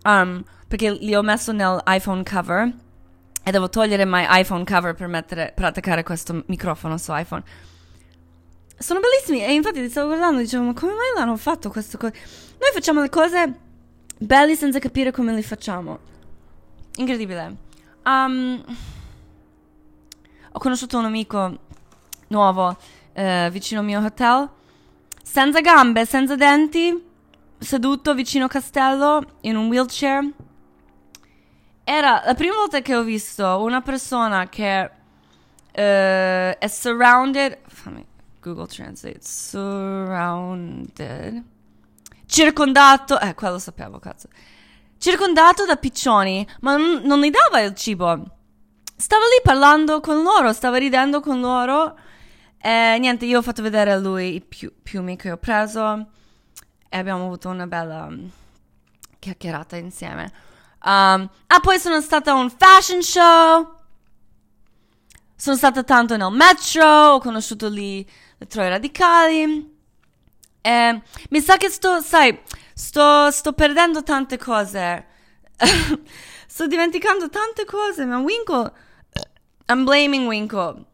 [0.04, 2.74] um, perché li ho messo nell'iPhone cover
[3.44, 7.44] e devo togliere mio iPhone cover per, mettere, per attaccare questo microfono su iPhone.
[8.82, 12.00] Sono bellissimi e infatti li stavo guardando e dicevo ma come mai l'hanno fatto questo?
[12.00, 12.08] Co-?
[12.08, 13.54] Noi facciamo le cose
[14.18, 16.00] belli senza capire come li facciamo.
[16.96, 17.56] Incredibile.
[18.04, 18.64] Um,
[20.52, 21.60] ho conosciuto un amico
[22.30, 22.76] nuovo
[23.14, 24.50] eh, vicino al mio hotel,
[25.22, 27.10] senza gambe, senza denti,
[27.60, 30.28] seduto vicino al castello in un wheelchair.
[31.84, 34.90] Era la prima volta che ho visto una persona che
[35.72, 35.80] uh,
[36.58, 37.60] è surrounded.
[38.42, 39.22] Google Translate.
[39.22, 40.40] Surrounded
[42.32, 44.30] circondato, eh, quello sapevo, cazzo.
[44.98, 48.38] Circondato da piccioni, ma non, non gli dava il cibo.
[48.96, 51.98] Stava lì parlando con loro, stava ridendo con loro.
[52.58, 56.08] E niente, io ho fatto vedere a lui i piu- piumi che ho preso
[56.88, 58.28] e abbiamo avuto una bella mm,
[59.20, 60.32] chiacchierata insieme.
[60.84, 63.80] Um, ah, poi sono stata a un fashion show.
[65.36, 68.08] Sono stata tanto nel metro, ho conosciuto lì
[68.48, 69.80] Troie Radicali.
[70.62, 72.40] Eh, mi sa che sto, sai,
[72.74, 75.06] sto, sto perdendo tante cose.
[76.48, 78.72] sto dimenticando tante cose, ma Winkle...
[79.68, 80.86] I'm blaming Winkle.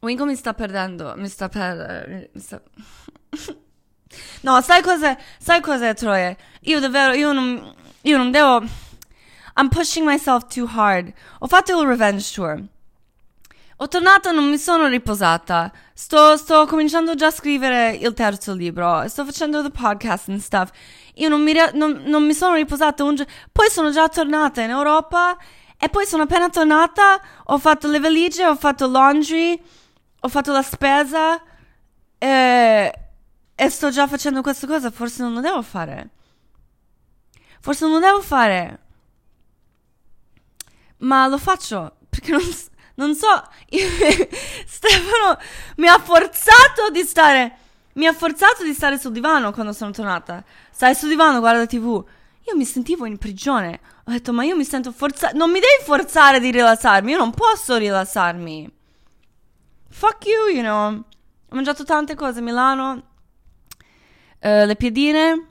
[0.00, 2.30] Winkle mi sta perdendo, mi sta per...
[2.32, 2.60] Mi sta...
[4.42, 6.36] no, sai cos'è, sai cos'è, Troie?
[6.62, 8.62] Io davvero, io non, io non devo...
[9.56, 11.12] I'm pushing myself too hard.
[11.40, 12.62] Ho fatto il revenge tour.
[13.82, 15.72] Ho tornato, non mi sono riposata.
[15.94, 19.08] Sto, sto cominciando già a scrivere il terzo libro.
[19.08, 20.70] Sto facendo the podcast and stuff.
[21.14, 23.32] Io non mi, non, non mi sono riposata un giorno.
[23.50, 25.34] Poi sono già tornata in Europa.
[25.78, 27.22] E poi sono appena tornata.
[27.46, 29.58] Ho fatto le valigie, ho fatto laundry.
[30.20, 31.42] Ho fatto la spesa.
[32.18, 32.92] E,
[33.54, 34.90] e sto già facendo questa cosa.
[34.90, 36.10] Forse non lo devo fare.
[37.60, 38.80] Forse non lo devo fare.
[40.98, 42.42] Ma lo faccio perché non,
[43.00, 43.26] non so,
[44.66, 45.38] Stefano
[45.76, 47.56] mi ha forzato di stare,
[47.94, 50.44] mi ha forzato di stare sul divano quando sono tornata.
[50.70, 52.04] Stai sul divano, guarda tv.
[52.48, 53.80] Io mi sentivo in prigione.
[54.04, 55.36] Ho detto, ma io mi sento forzata.
[55.36, 57.12] Non mi devi forzare di rilassarmi.
[57.12, 58.70] Io non posso rilassarmi.
[59.88, 60.88] Fuck you, you know.
[60.92, 63.02] Ho mangiato tante cose a Milano.
[64.40, 65.50] Uh, le piedine,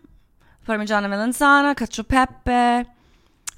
[0.63, 2.03] parmigiana melanzana, cacio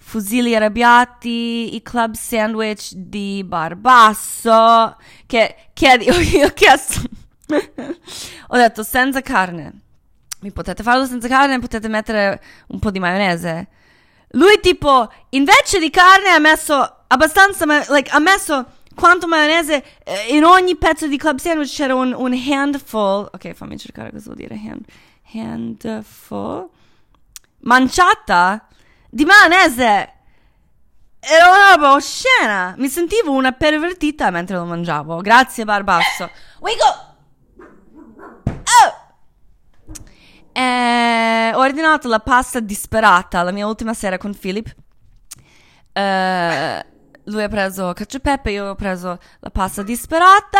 [0.01, 7.01] fusilli arrabbiati, i club sandwich di Barbasso, che chiedi, io ho chiesto,
[8.47, 9.71] ho detto senza carne,
[10.41, 13.67] mi potete farlo senza carne, potete mettere un po' di maionese.
[14.31, 20.43] Lui tipo, invece di carne ha messo abbastanza, like, ha messo quanto maionese eh, in
[20.43, 24.55] ogni pezzo di club sandwich c'era un, un handful, ok fammi cercare cosa vuol dire
[24.55, 24.85] hand,
[25.33, 26.69] handful,
[27.59, 28.67] manciata
[29.11, 30.13] di maionese.
[31.19, 32.73] Era una roba oscena.
[32.77, 35.21] Mi sentivo una pervertita mentre lo mangiavo.
[35.21, 36.31] Grazie, Barbasso.
[36.59, 37.09] Wigo!
[38.47, 38.99] Oh!
[40.53, 44.73] Eh, ho ordinato la pasta disperata la mia ultima sera con Philip.
[45.93, 46.85] Eh,
[47.25, 50.59] lui ha preso cacio e pepe, io ho preso la pasta disperata.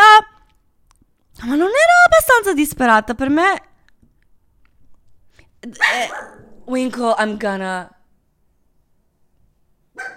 [1.40, 3.62] Ma non ero abbastanza disperata per me.
[5.60, 6.10] Eh,
[6.66, 7.90] Winkle, I'm gonna.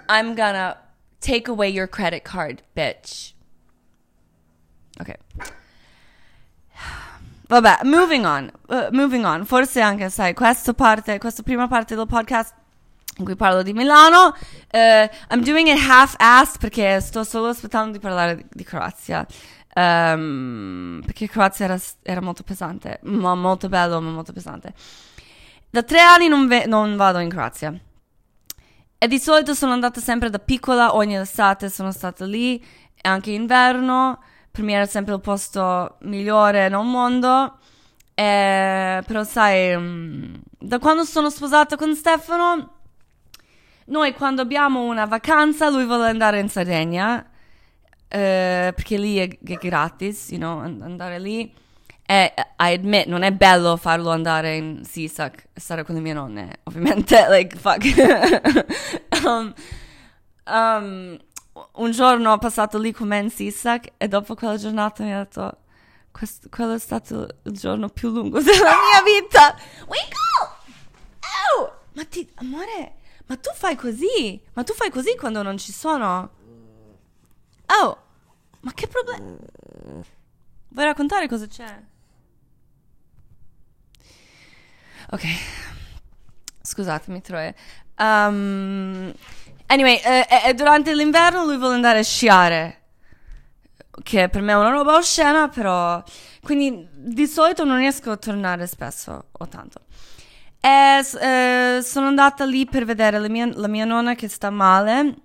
[0.07, 0.77] I'm gonna
[1.19, 3.33] take away your credit card, bitch.
[4.99, 5.15] Ok.
[7.47, 8.51] Vabbè, moving on.
[8.69, 9.45] uh, moving on.
[9.45, 12.53] Forse anche, sai, questa parte, questa prima parte del podcast
[13.17, 14.35] in cui parlo di Milano.
[14.73, 19.25] uh, I'm doing it half-assed perché sto solo aspettando di parlare di, di Croazia.
[19.75, 24.73] Um, perché Croazia era, era molto pesante, ma molto bello, ma molto pesante.
[25.69, 27.77] Da tre anni non, ve- non vado in Croazia.
[29.05, 33.29] E di solito sono andata sempre da piccola, ogni estate sono stata lì, e anche
[33.29, 34.19] inverno.
[34.49, 37.59] Per me era sempre il posto migliore nel mondo.
[38.15, 42.77] E, però sai, mm, da quando sono sposata con Stefano,
[43.85, 47.23] noi quando abbiamo una vacanza, lui vuole andare in Sardegna,
[48.07, 51.53] eh, perché lì è, è gratis, you know, and- andare lì.
[52.07, 56.13] E I admit, non è bello farlo andare in Sisak e stare con le mie
[56.13, 57.83] nonne, ovviamente, like, fuck.
[59.25, 59.53] um,
[60.45, 61.17] um,
[61.73, 65.19] un giorno ho passato lì con me in Sisak e dopo quella giornata mi ha
[65.19, 65.57] detto,
[66.11, 69.55] "Questo- quello è stato il giorno più lungo della mia vita.
[69.87, 70.53] Winkle!
[71.57, 71.71] Ew!
[71.93, 74.39] Ma ti, amore, ma tu fai così?
[74.53, 76.29] Ma tu fai così quando non ci sono?
[77.81, 77.97] Oh,
[78.59, 79.37] ma che problema?
[80.69, 81.81] Vuoi raccontare cosa c'è?
[85.11, 85.23] Ok,
[86.61, 87.53] scusatemi Troia.
[87.97, 89.13] Um,
[89.67, 92.81] anyway, eh, eh, durante l'inverno lui vuole andare a sciare,
[94.03, 96.03] che per me è una roba oscena, però...
[96.41, 99.81] Quindi di solito non riesco a tornare spesso o tanto.
[100.59, 105.15] E, eh, sono andata lì per vedere la mia, la mia nonna che sta male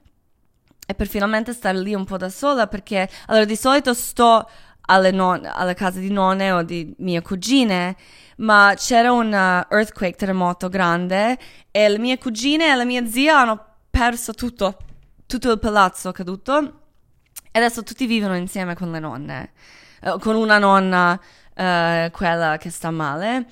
[0.87, 4.49] e per finalmente stare lì un po' da sola perché allora di solito sto
[4.83, 7.97] alle, non- alle case di nonne o di mie cugine
[8.41, 11.39] ma c'era un uh, earthquake terremoto grande
[11.71, 14.79] e le mie cugine e la mia zia hanno perso tutto
[15.27, 16.81] tutto il palazzo caduto
[17.51, 19.53] e adesso tutti vivono insieme con le nonne
[20.03, 21.19] eh, con una nonna
[21.55, 23.47] eh, quella che sta male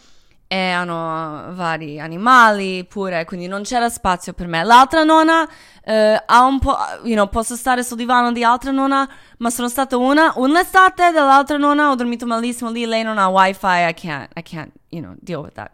[0.50, 4.64] e hanno vari animali pure, quindi non c'era spazio per me.
[4.64, 5.46] L'altra nonna
[5.84, 9.06] eh, ha un po', you know, posso stare sul divano di altra nonna,
[9.38, 13.66] ma sono stata una, un'estate dell'altra nonna, ho dormito malissimo lì, lei non ha wifi,
[13.66, 15.70] I can't, I can't, you know, deal with that.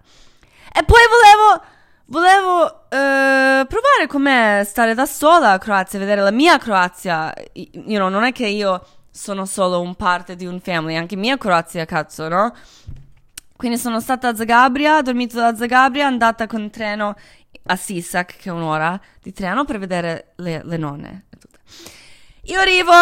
[0.73, 1.63] E poi volevo,
[2.07, 8.09] volevo eh, provare com'è stare da sola a Croazia, vedere la mia Croazia, you know,
[8.09, 12.27] non è che io sono solo un parte di un family, anche mia Croazia, cazzo,
[12.27, 12.53] no?
[13.65, 17.15] Quindi sono stata a Zagabria, ho dormito da Zagabria, andata con treno
[17.65, 21.25] a Sisak, che è un'ora di treno, per vedere le, le nonne.
[22.43, 22.93] Io arrivo...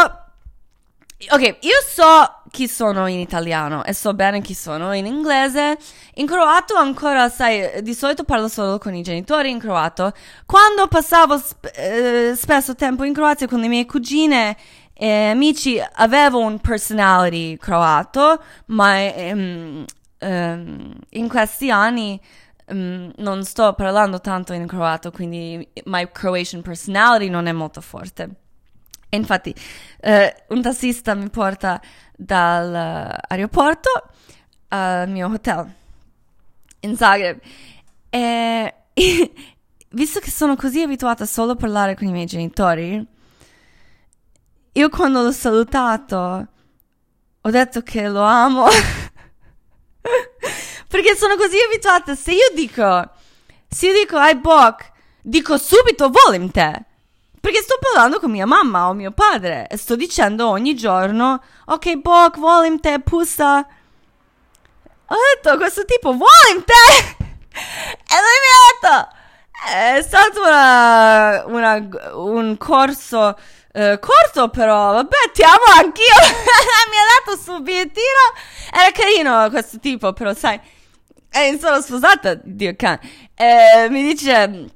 [1.31, 5.77] Ok, io so chi sono in italiano e so bene chi sono in inglese.
[6.15, 10.13] In croato ancora, sai, di solito parlo solo con i genitori in croato.
[10.47, 14.57] Quando passavo sp- eh, spesso tempo in Croazia con le mie cugine
[14.95, 19.85] e amici, avevo un personality croato, ma ehm,
[20.23, 22.21] ehm, in questi anni
[22.67, 28.31] ehm, non sto parlando tanto in croato, quindi my Croatian personality non è molto forte.
[29.11, 29.55] Infatti
[30.01, 31.81] eh, un tassista mi porta
[32.17, 33.91] dall'aeroporto
[34.69, 35.71] al mio hotel
[36.81, 37.39] in Zagreb
[38.09, 38.75] e
[39.91, 43.07] visto che sono così abituata solo a parlare con i miei genitori,
[44.73, 46.47] io quando l'ho salutato
[47.45, 48.67] ho detto che lo amo
[50.89, 52.15] perché sono così abituata.
[52.15, 53.09] Se io dico,
[53.69, 54.91] se io dico ai Bok,
[55.23, 56.85] dico subito volim te.
[57.41, 61.97] Perché sto parlando con mia mamma o mio padre e sto dicendo ogni giorno, ok
[61.97, 63.67] Bok, volim te, pussa.
[65.07, 67.21] Ho detto questo tipo, volim te!
[67.55, 69.17] E lui mi ha detto,
[69.69, 73.37] è stato una, una- un corso
[73.73, 76.05] eh, corto però, vabbè ti amo anch'io.
[76.91, 78.33] mi ha dato sul bigliettino,
[78.73, 80.61] era carino questo tipo, però sai,
[81.31, 83.01] eh, sono sposata, Dio cane.
[83.35, 84.71] Eh, mi dice,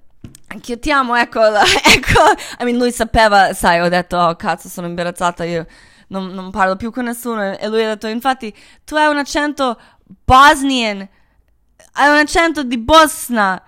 [0.48, 2.22] anch'io ti amo, ecco, ecco.
[2.60, 5.66] I mean, lui sapeva, sai, ho detto, oh cazzo, sono imbarazzata, io
[6.08, 7.56] non, non parlo più con nessuno.
[7.56, 9.78] E lui ha detto, infatti, tu hai un accento
[10.24, 11.06] bosnian,
[11.92, 13.62] hai un accento di Bosna.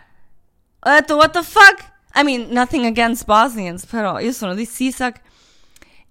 [0.81, 1.97] Ho detto, what the fuck?
[2.19, 5.21] I mean, nothing against Bosnians, però io sono di Sisak.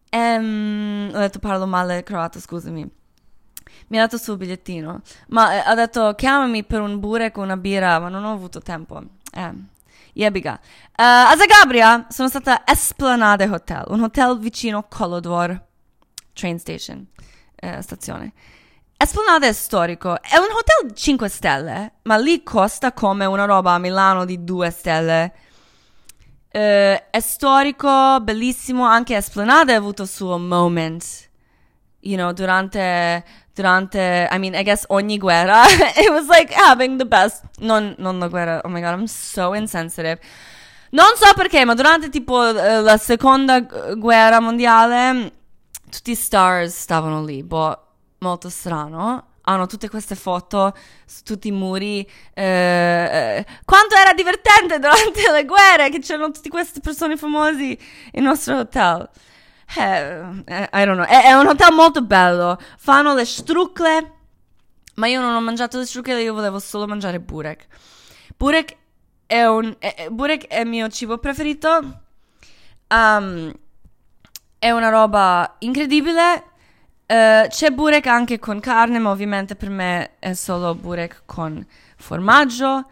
[0.10, 2.90] Ehm, ho detto, parlo male croato, scusami.
[3.90, 5.02] Mi ha dato il suo bigliettino.
[5.28, 8.62] Ma eh, ha detto, chiamami per un burek o una birra, ma non ho avuto
[8.62, 9.02] tempo.
[9.34, 9.54] Eh.
[10.14, 10.60] Jebiga.
[10.98, 15.62] Uh, a Zagabria sono stata a Esplanade Hotel, un hotel vicino Kolodvor,
[16.34, 17.06] train station,
[17.62, 18.34] uh, stazione.
[18.98, 23.78] Esplanade è storico, è un hotel 5 stelle, ma lì costa come una roba a
[23.78, 25.34] Milano di 2 stelle.
[26.58, 31.30] Uh, è storico, bellissimo, anche Esplanade ha avuto il suo moment,
[32.00, 37.06] you know, durante, durante, I mean, I guess ogni guerra, it was like having the
[37.06, 40.20] best, non, non la guerra, oh my god, I'm so insensitive.
[40.94, 45.32] Non so perché, ma durante tipo uh, la seconda guerra mondiale,
[45.92, 47.80] tutti i stars stavano lì, boh,
[48.18, 50.76] molto strano hanno tutte queste foto
[51.06, 52.08] su tutti i muri.
[52.34, 57.78] Eh, eh, quanto era divertente durante le guerre che c'erano tutte queste persone famose
[58.12, 59.10] in nostro hotel.
[59.76, 61.06] Eh, eh, I don't know.
[61.06, 62.60] È, è, un hotel molto bello.
[62.78, 64.14] Fanno le strucle.
[64.96, 67.68] Ma io non ho mangiato le strucle, io volevo solo mangiare burek.
[68.36, 68.76] Burek
[69.26, 69.76] è un.
[69.80, 72.02] È, burek è il mio cibo preferito.
[72.90, 73.54] Um,
[74.60, 76.56] è una roba incredibile
[77.10, 82.90] Uh, c'è burek anche con carne, ma ovviamente per me è solo burek con formaggio.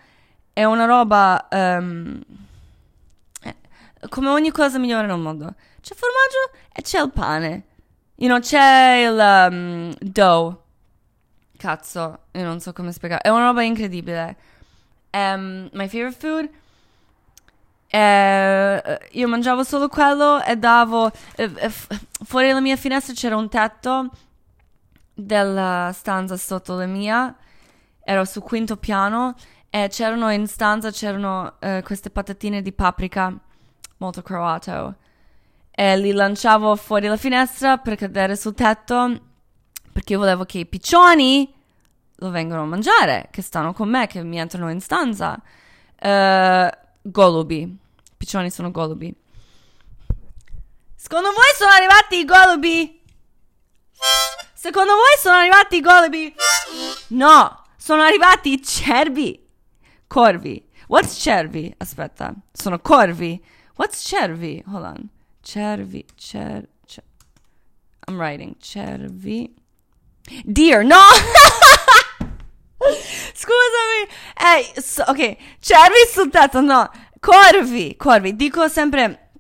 [0.54, 2.22] È una roba um,
[4.08, 5.54] come ogni cosa migliore nel mondo.
[5.82, 7.66] C'è formaggio e c'è il pane.
[8.16, 10.62] You know, c'è il um, dough.
[11.58, 13.22] Cazzo, io non so come spiegare.
[13.22, 14.38] È una roba incredibile.
[15.12, 16.50] Um, my favorite food.
[17.96, 21.72] Eh, io mangiavo solo quello e davo eh, eh,
[22.26, 24.10] fuori dalla mia finestra c'era un tetto
[25.14, 27.34] della stanza sotto la mia
[28.04, 29.34] ero sul quinto piano
[29.70, 33.34] e c'erano in stanza c'erano eh, queste patatine di paprika
[33.98, 34.96] molto croato.
[35.72, 39.22] E li lanciavo fuori dalla finestra per cadere sul tetto
[39.94, 41.50] perché io volevo che i piccioni
[42.16, 45.42] lo vengano a mangiare che stanno con me che mi entrano in stanza.
[45.98, 46.70] Uh,
[47.02, 47.84] golubi
[48.18, 49.14] piccioni sono golubi.
[50.96, 53.04] Secondo voi sono arrivati i golubi?
[54.54, 56.36] Secondo voi sono arrivati i golubi?
[57.10, 59.44] No, sono arrivati i cervi.
[60.08, 60.68] Corvi.
[60.88, 61.74] What's cervi?
[61.78, 63.44] Aspetta, sono corvi.
[63.76, 64.64] What's cervi?
[64.68, 65.10] Hold on.
[65.42, 67.04] Cervi, cer, cer.
[68.08, 69.54] I'm writing cervi.
[70.44, 71.00] Deer, no!
[73.34, 74.08] Scusami.
[74.42, 76.90] Ehi, so, ok, cervi sul tetto, no.
[77.26, 79.32] Corvi, corvi, dico sempre,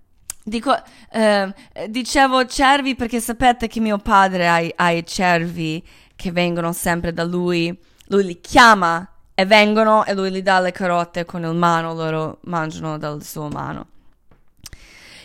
[0.43, 0.75] dico,
[1.11, 1.53] eh,
[1.88, 7.23] dicevo cervi perché sapete che mio padre ha, ha i cervi che vengono sempre da
[7.23, 7.77] lui,
[8.07, 12.39] lui li chiama e vengono e lui gli dà le carote con il mano, loro
[12.45, 13.88] mangiano dal suo mano.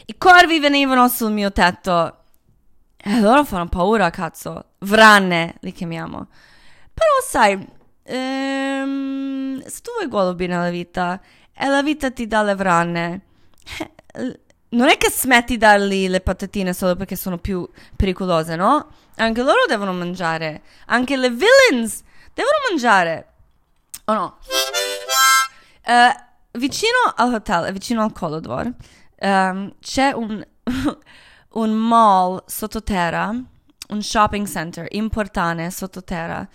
[0.04, 2.24] I corvi venivano sul mio tetto
[2.98, 4.72] e loro fanno paura, cazzo.
[4.80, 6.28] Vranne li chiamiamo.
[6.92, 7.66] Però sai,
[8.02, 11.18] ehm, se tu vuoi golobi nella vita
[11.62, 13.20] e la vita ti dà le vrane.
[14.70, 18.92] Non è che smetti di dargli le patatine solo perché sono più pericolose, no?
[19.16, 20.62] Anche loro devono mangiare.
[20.86, 22.00] Anche le villains
[22.32, 23.32] devono mangiare.
[24.06, 24.38] O no?
[25.84, 28.72] Uh, vicino al hotel, vicino al Kolodvor,
[29.18, 30.42] um, c'è un,
[31.52, 36.48] un mall sottoterra, un shopping center importante sottoterra,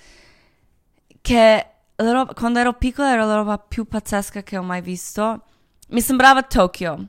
[1.22, 5.44] che roba, quando ero piccola era la roba più pazzesca che ho mai visto.
[5.90, 7.08] Mi sembrava Tokyo.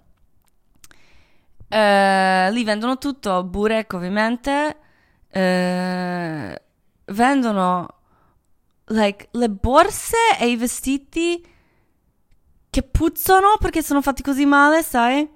[1.69, 4.77] Uh, lì vendono tutto, burek ovviamente.
[5.33, 6.55] Uh,
[7.13, 7.89] vendono
[8.87, 11.45] like, le borse e i vestiti
[12.71, 15.29] che puzzano perché sono fatti così male, sai?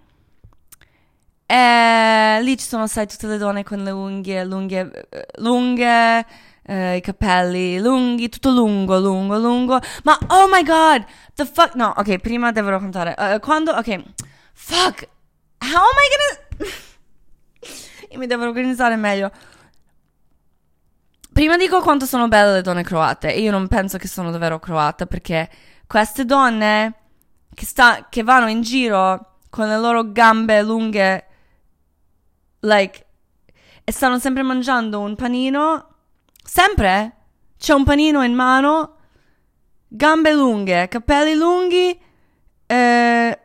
[1.47, 6.27] E lì ci sono, sai, tutte le donne con le unghie lunghe, lunghe
[6.71, 9.81] eh, i capelli lunghi, tutto lungo, lungo, lungo.
[10.05, 11.05] Ma oh my god,
[11.35, 11.75] the fuck.
[11.75, 13.15] No, ok, prima devo raccontare.
[13.19, 14.01] Uh, quando, ok,
[14.53, 15.09] fuck,
[15.59, 16.71] how am I gonna.
[18.11, 19.33] Io mi devo organizzare meglio.
[21.33, 23.33] Prima dico quanto sono belle le donne croate.
[23.33, 25.51] Io non penso che sono davvero croate perché
[25.89, 26.95] queste donne
[27.53, 31.27] che, sta, che vanno in giro con le loro gambe lunghe,
[32.61, 33.07] like,
[33.83, 35.90] e stanno sempre mangiando un panino
[36.53, 37.13] Sempre
[37.57, 38.97] c'è un panino in mano,
[39.87, 41.97] gambe lunghe, capelli lunghi,
[42.67, 43.41] eh,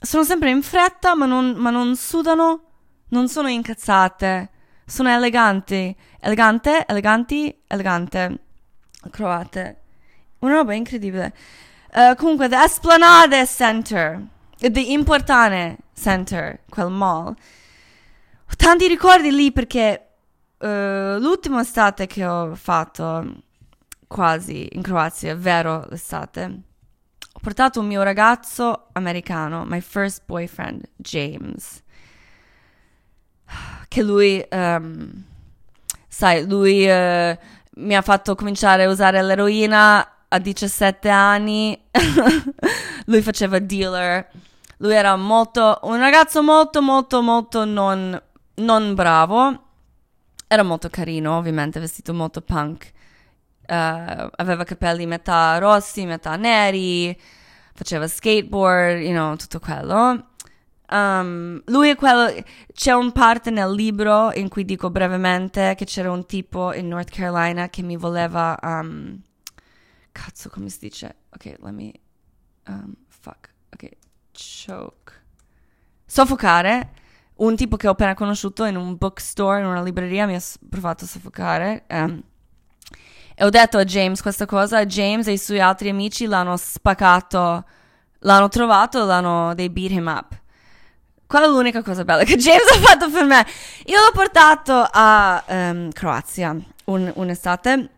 [0.00, 2.62] sono sempre in fretta ma non, ma non sudano,
[3.10, 4.48] non sono incazzate,
[4.86, 8.38] sono eleganti, elegante, eleganti, elegante,
[9.10, 9.82] croate.
[10.38, 11.34] Una roba incredibile.
[11.92, 17.26] Uh, comunque, The Esplanade Center, The Importante Center, quel mall.
[17.28, 20.05] Ho tanti ricordi lì perché
[20.58, 23.42] uh, l'ultima estate che ho fatto
[24.06, 26.60] quasi in Croazia, vero l'estate,
[27.32, 31.82] ho portato un mio ragazzo americano, my first boyfriend, James.
[33.88, 35.24] Che lui, um,
[36.08, 37.36] sai, lui uh,
[37.76, 41.78] mi ha fatto cominciare a usare l'eroina a 17 anni.
[43.06, 44.28] lui faceva dealer.
[44.78, 48.20] Lui era molto, un ragazzo molto, molto, molto non,
[48.54, 49.65] non bravo.
[50.48, 52.92] Era molto carino, ovviamente, vestito molto punk.
[53.68, 57.18] Uh, aveva capelli metà rossi, metà neri,
[57.74, 60.34] faceva skateboard, you know, tutto quello.
[60.90, 62.32] Um, lui è quello.
[62.72, 67.10] C'è un parte nel libro in cui dico brevemente che c'era un tipo in North
[67.10, 68.56] Carolina che mi voleva.
[68.62, 69.20] Um,
[70.12, 71.16] cazzo, come si dice?
[71.30, 71.92] Ok, let me.
[72.68, 73.52] Um, fuck.
[73.72, 73.88] Ok,
[74.32, 75.12] choke.
[76.04, 76.95] Soffocare.
[77.36, 81.04] Un tipo che ho appena conosciuto in un bookstore, in una libreria, mi ha provato
[81.04, 81.84] a soffocare.
[81.88, 82.22] Um,
[83.34, 84.86] e ho detto a James questa cosa.
[84.86, 87.64] James e i suoi altri amici l'hanno spaccato.
[88.20, 89.54] L'hanno trovato, l'hanno.
[89.54, 90.34] They beat him up.
[91.26, 93.44] Qual è l'unica cosa bella che James ha fatto per me?
[93.86, 97.90] Io l'ho portato a um, Croazia un, un'estate.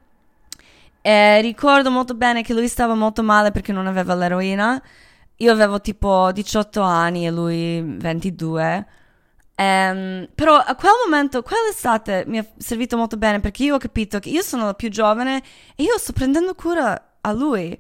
[1.01, 4.83] E ricordo molto bene che lui stava molto male perché non aveva l'eroina.
[5.37, 8.87] Io avevo tipo 18 anni e lui 22.
[9.61, 14.21] Um, però a quel momento, quell'estate mi è servito molto bene perché io ho capito
[14.21, 15.43] che io sono la più giovane
[15.75, 17.73] e io sto prendendo cura a lui.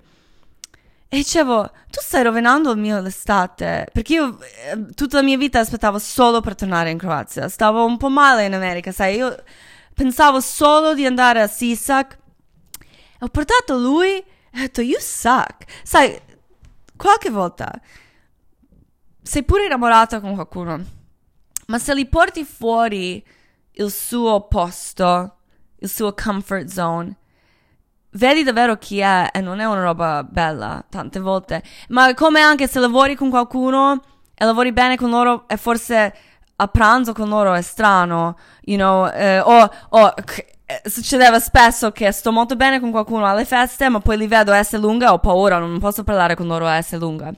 [1.10, 5.60] E dicevo, tu stai rovinando il mio l'estate, perché io eh, tutta la mia vita
[5.60, 7.48] aspettavo solo per tornare in Croazia.
[7.48, 9.34] Stavo un po' male in America, sai, io
[9.94, 12.18] pensavo solo di andare a Sisak.
[13.20, 15.64] Ho portato lui e ho detto, you suck.
[15.84, 16.20] Sai,
[16.96, 17.70] qualche volta
[19.22, 20.96] sei pure innamorata con qualcuno
[21.68, 23.22] ma se li porti fuori
[23.72, 25.36] il suo posto,
[25.80, 27.16] il suo comfort zone,
[28.12, 31.62] vedi davvero chi è e non è una roba bella tante volte.
[31.88, 34.02] Ma come anche se lavori con qualcuno
[34.34, 36.14] e lavori bene con loro e forse
[36.56, 40.14] a pranzo con loro è strano, you know, eh, o, o
[40.64, 44.52] eh, succedeva spesso che sto molto bene con qualcuno alle feste, ma poi li vedo
[44.52, 47.30] a S lunga, ho paura, non posso parlare con loro a S lunga.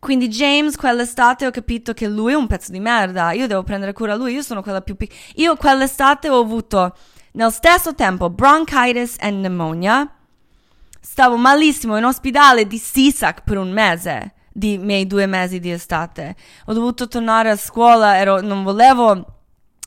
[0.00, 3.92] Quindi James quell'estate ho capito che lui è un pezzo di merda, io devo prendere
[3.92, 5.20] cura di lui, io sono quella più piccola.
[5.34, 6.96] Io quell'estate ho avuto
[7.32, 10.10] nel stesso tempo bronchitis e pneumonia.
[11.02, 16.34] Stavo malissimo in ospedale di Sisak per un mese, di miei due mesi di estate.
[16.66, 19.40] Ho dovuto tornare a scuola, ero, non volevo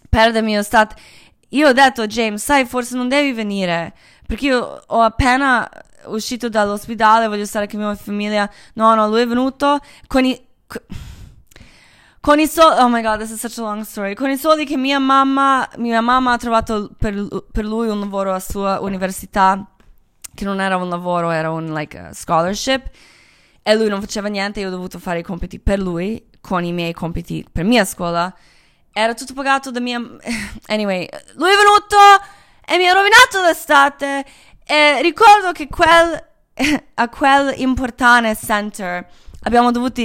[0.09, 0.95] perdermi l'estate.
[1.49, 3.93] Io ho detto a James, sai, forse non devi venire,
[4.27, 5.67] perché io ho appena
[6.07, 8.49] uscito dall'ospedale, voglio stare con la mia famiglia.
[8.73, 10.47] No, no, lui è venuto con i...
[12.19, 14.13] Con i soldi, oh my god, this is such a long story.
[14.13, 18.33] Con i soldi che mia mamma, mia mamma ha trovato per, per lui un lavoro
[18.33, 19.67] a sua università,
[20.33, 22.89] che non era un lavoro, era un like scholarship.
[23.61, 26.71] E lui non faceva niente, io ho dovuto fare i compiti per lui, con i
[26.71, 28.33] miei compiti per mia scuola.
[28.93, 29.99] Era tutto pagato da mia...
[30.67, 31.97] Anyway, lui è venuto
[32.65, 34.23] e mi ha rovinato l'estate
[34.65, 36.23] e ricordo che quel,
[36.95, 39.05] a quel importante center
[39.43, 40.01] abbiamo dovuto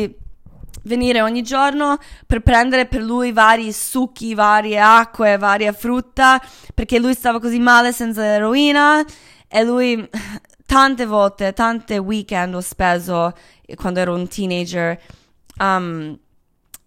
[0.85, 6.41] venire ogni giorno per prendere per lui vari succhi, varie acque, varia frutta,
[6.75, 9.05] perché lui stava così male senza l'eroina
[9.47, 10.09] e lui
[10.67, 13.35] tante volte, tante weekend ho speso
[13.77, 14.99] quando ero un teenager
[15.59, 16.19] um,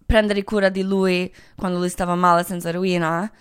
[0.05, 3.31] prendere cura di lui quando lui stava male senza eroina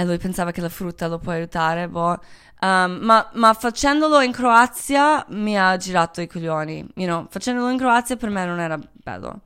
[0.00, 2.18] e lui pensava che la frutta lo può aiutare, boh.
[2.62, 7.78] Um, ma, ma, facendolo in Croazia mi ha girato i coglioni, you know, facendolo in
[7.78, 9.40] Croazia per me non era bello.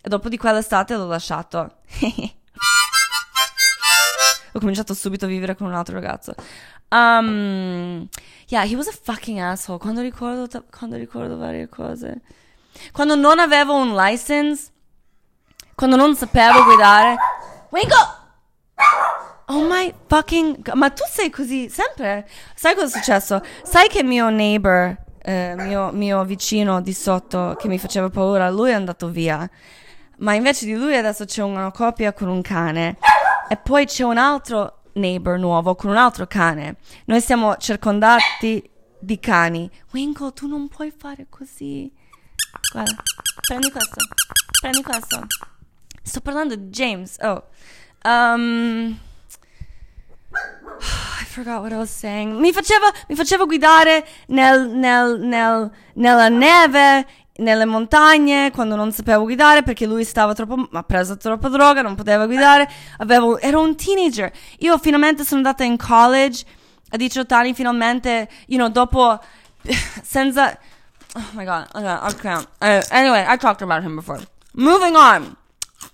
[0.00, 1.78] E dopo di quell'estate l'ho lasciato.
[4.52, 6.34] ho cominciato subito a vivere con un altro ragazzo.
[6.88, 8.08] Um,
[8.48, 9.78] yeah, he was a fucking asshole.
[9.78, 12.20] Quando ricordo, quando ricordo varie cose.
[12.92, 14.70] Quando non avevo un license,
[15.74, 17.16] quando non sapevo guidare.
[17.70, 18.24] Wingo!
[19.46, 20.74] Oh my fucking God.
[20.74, 22.28] Ma tu sei così sempre?
[22.54, 23.40] Sai cosa è successo?
[23.62, 28.70] Sai che mio neighbor, eh, mio, mio vicino di sotto che mi faceva paura, lui
[28.70, 29.48] è andato via.
[30.18, 32.96] Ma invece di lui adesso c'è una coppia con un cane.
[33.48, 36.76] E poi c'è un altro neighbor nuovo con un altro cane.
[37.04, 38.68] Noi siamo circondati
[38.98, 39.70] di cani.
[39.92, 41.92] Winkle, tu non puoi fare così.
[42.72, 43.02] Guarda,
[43.46, 43.96] prendi questo.
[44.60, 45.26] Prendi questo.
[46.02, 47.16] Sto parlando di James.
[47.20, 47.44] Oh.
[48.02, 48.98] Um,
[51.20, 52.38] I forgot what I was saying.
[52.38, 57.06] Mi faceva, mi faceva guidare nel, nel, nel, nella neve,
[57.36, 61.94] nelle montagne, quando non sapevo guidare perché lui stava troppo, ha preso troppa droga, non
[61.94, 62.68] poteva guidare.
[62.98, 64.32] Avevo, ero un teenager.
[64.60, 66.44] Io finalmente sono andata in college
[66.90, 69.18] a 18 anni, finalmente, you know, dopo,
[70.02, 70.58] senza,
[71.16, 71.66] Oh my god.
[71.74, 72.46] Okay, I can't.
[72.60, 74.20] Uh, anyway, I talked about him before.
[74.52, 75.34] Moving on.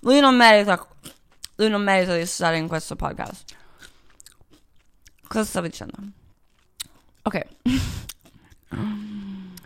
[0.03, 0.84] Lui non merita.
[1.59, 3.45] Lui non merita di stare in questo podcast.
[5.33, 5.97] Cosa stavo dicendo?
[7.22, 7.47] Ok.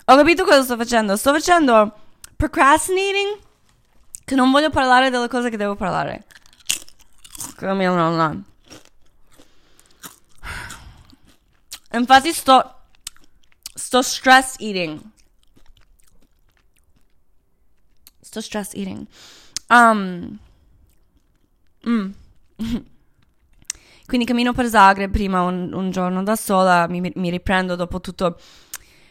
[0.04, 1.16] Ho capito cosa sto facendo.
[1.16, 1.92] Sto facendo
[2.36, 3.36] procrastinating.
[4.24, 6.24] Che non voglio parlare delle cose che devo parlare.
[11.94, 12.82] Infatti sto.
[13.74, 15.00] Sto stress eating.
[18.20, 19.04] Sto stress eating.
[19.68, 20.38] Um.
[21.88, 22.10] Mm.
[24.06, 28.38] Quindi cammino per Zagreb prima un, un giorno da sola, mi, mi, riprendo dopo tutto,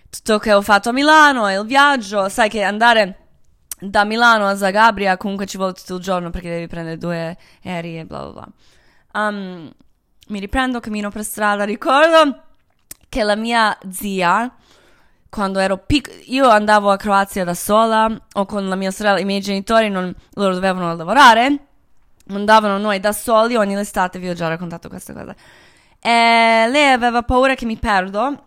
[0.09, 2.29] tutto che ho fatto a Milano e il viaggio.
[2.29, 3.19] Sai che andare
[3.77, 7.99] da Milano a Zagabria comunque ci vuole tutto il giorno perché devi prendere due aerei
[7.99, 8.47] e bla bla bla.
[9.21, 9.71] Um,
[10.29, 12.43] mi riprendo, cammino per strada, ricordo
[13.09, 14.53] che la mia zia,
[15.29, 19.25] quando ero piccola, io andavo a Croazia da sola o con la mia sorella, i
[19.25, 21.67] miei genitori non, loro dovevano lavorare
[22.27, 25.35] mandavano noi da soli ogni estate, vi ho già raccontato questa cosa.
[25.99, 28.43] E lei aveva paura che mi perdo,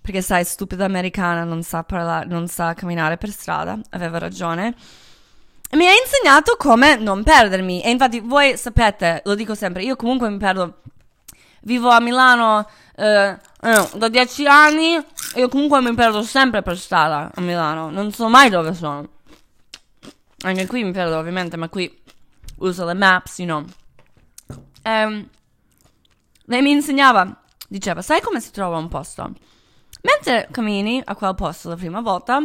[0.00, 4.74] perché sai, stupida americana, non sa parlare, non sa camminare per strada, aveva ragione.
[5.70, 7.82] E mi ha insegnato come non perdermi.
[7.82, 10.80] E infatti voi sapete, lo dico sempre, io comunque mi perdo.
[11.64, 16.76] Vivo a Milano eh, eh, da dieci anni e io comunque mi perdo sempre per
[16.76, 17.88] strada a Milano.
[17.88, 19.08] Non so mai dove sono.
[20.44, 22.01] Anche qui mi perdo ovviamente, ma qui
[22.62, 23.64] uso le maps, you know.
[24.84, 25.28] Um,
[26.46, 29.30] lei mi insegnava, diceva, sai come si trova un posto?
[30.02, 32.40] Mentre cammini a quel posto la prima volta,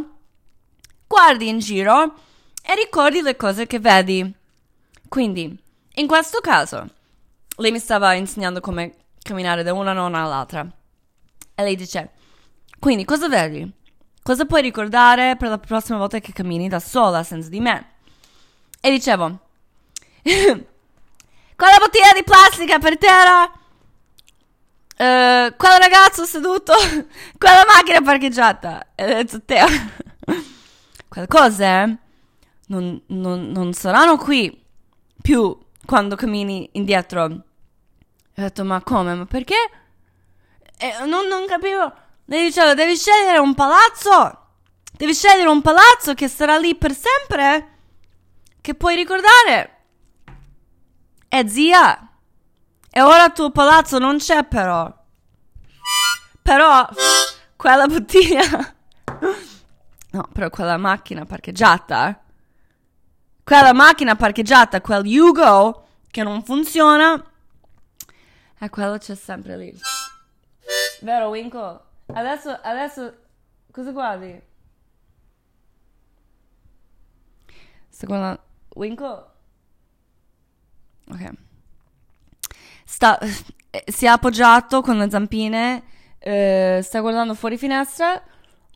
[1.07, 2.13] guardi in giro
[2.61, 4.35] e ricordi le cose che vedi.
[5.07, 5.57] Quindi,
[5.95, 6.85] in questo caso,
[7.57, 10.67] lei mi stava insegnando come camminare da una nonna all'altra.
[11.55, 12.11] E lei dice,
[12.79, 13.69] quindi cosa vedi?
[14.21, 17.93] Cosa puoi ricordare per la prossima volta che cammini da sola senza di me?
[18.79, 19.46] E dicevo,
[21.55, 26.73] quella bottiglia di plastica per terra, uh, quel ragazzo seduto,
[27.37, 28.87] quella macchina parcheggiata.
[28.95, 29.67] E detto, Teo,
[31.07, 31.97] quelle cose
[32.67, 34.63] non, non, non saranno qui
[35.21, 37.23] più quando cammini indietro.
[37.23, 37.41] ho
[38.33, 39.15] detto, ma come?
[39.15, 39.69] Ma perché?
[40.77, 41.93] E non, non capivo.
[42.25, 44.41] Lei diceva, devi scegliere un palazzo.
[44.91, 47.75] Devi scegliere un palazzo che sarà lì per sempre.
[48.59, 49.76] Che puoi ricordare.
[51.29, 52.07] Eh zia,
[52.89, 54.91] e ora il tuo palazzo non c'è però.
[56.41, 56.89] Però
[57.55, 58.73] quella bottiglia...
[60.09, 62.23] No, però quella macchina parcheggiata...
[63.43, 67.13] Quella macchina parcheggiata, quel Yugo che non funziona...
[68.59, 69.79] E eh, quello c'è sempre lì.
[71.01, 71.81] Vero, Winkle?
[72.07, 73.17] Adesso, adesso...
[73.69, 74.41] Cosa guardi?
[77.89, 78.41] Sto guardando...
[81.09, 81.31] Ok.
[82.85, 85.83] Sta, eh, si è appoggiato con le zampine,
[86.19, 88.21] eh, sta guardando fuori finestra,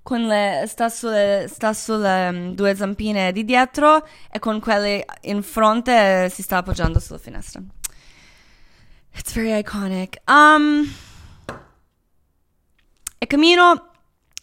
[0.10, 6.30] le, sta sulle, sta sulle um, due zampine di dietro e con quelle in fronte
[6.30, 7.62] si sta appoggiando sulla finestra.
[9.14, 10.22] It's very iconic.
[10.28, 10.90] Um,
[13.18, 13.92] e cammino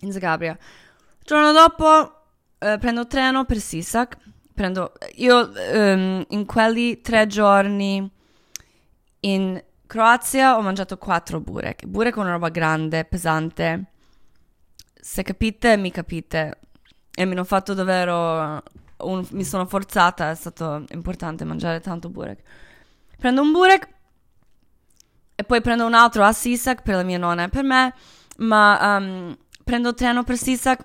[0.01, 0.53] in Zagabria.
[0.53, 2.23] Il giorno dopo
[2.59, 4.17] eh, prendo treno per Sisak
[4.59, 8.11] prendo, io um, in quelli tre giorni
[9.21, 11.87] in Croazia ho mangiato quattro burek.
[11.87, 13.85] Burek è una roba grande, pesante.
[15.01, 16.59] Se capite, mi capite.
[17.15, 18.61] E mi hanno fatto davvero,
[18.97, 22.43] un, mi sono forzata, è stato importante mangiare tanto burek.
[23.17, 23.89] Prendo un burek
[25.37, 27.95] e poi prendo un altro a Sisak per la mia nonna e per me,
[28.39, 30.85] ma um, prendo treno per Sisak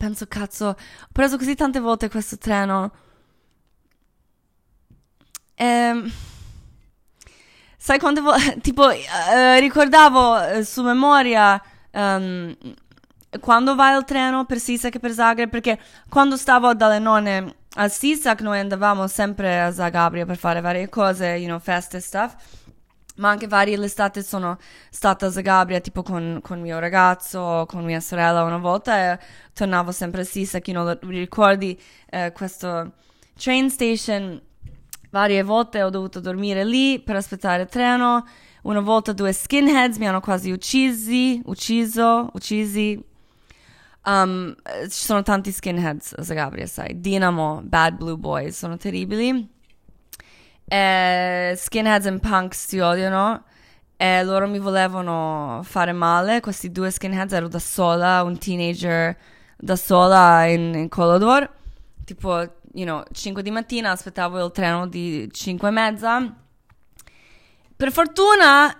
[0.00, 0.76] penso, cazzo, ho
[1.12, 2.90] preso così tante volte questo treno.
[5.56, 6.10] Ehm,
[7.76, 11.60] sai quante volte, tipo, eh, ricordavo eh, su memoria
[11.92, 12.56] um,
[13.40, 15.78] quando vai al treno per Sisak e per Zagreb, perché
[16.08, 21.26] quando stavo dalle nonne a Sisak noi andavamo sempre a Zagabria per fare varie cose,
[21.26, 22.34] you know, feste e stuff
[23.20, 24.58] ma anche varie l'estate sono
[24.90, 29.18] stata a Zagabria tipo con, con mio ragazzo, con mia sorella una volta e
[29.52, 32.94] tornavo sempre a Sisak, you know, ricordi eh, questo
[33.36, 34.40] train station
[35.10, 38.26] varie volte ho dovuto dormire lì per aspettare il treno,
[38.62, 43.02] una volta due skinheads mi hanno quasi uccisi, ucciso, uccisi.
[44.02, 49.58] Um, ci sono tanti skinheads a Zagabria, sai, Dinamo, Bad Blue Boys, sono terribili
[50.72, 53.42] e skinheads e punks si odiano
[53.96, 56.40] e loro mi volevano fare male.
[56.40, 59.16] Questi due skinheads ero da sola, un teenager
[59.56, 61.50] da sola in, in Colodor,
[62.04, 62.38] tipo,
[62.72, 66.34] you know, 5 di mattina aspettavo il treno di 5 e mezza.
[67.76, 68.74] Per fortuna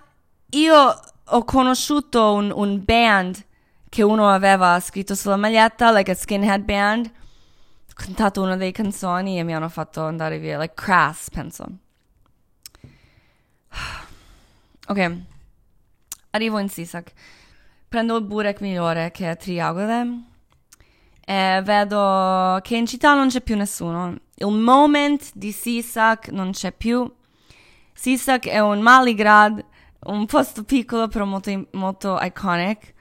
[0.51, 3.45] io ho conosciuto un, un band
[3.89, 7.05] che uno aveva scritto sulla maglietta, like a skinhead band.
[7.05, 11.65] Ho cantato una delle canzoni e mi hanno fatto andare via, like Crass, penso.
[14.87, 15.17] Ok,
[16.31, 17.13] arrivo in Sisak.
[17.87, 20.23] Prendo il burek migliore che è triagole
[21.25, 24.17] e vedo che in città non c'è più nessuno.
[24.35, 27.09] Il moment di Sisak non c'è più.
[27.93, 29.63] Sisak è un Maligrad,
[30.05, 32.93] un posto piccolo però molto, molto iconic.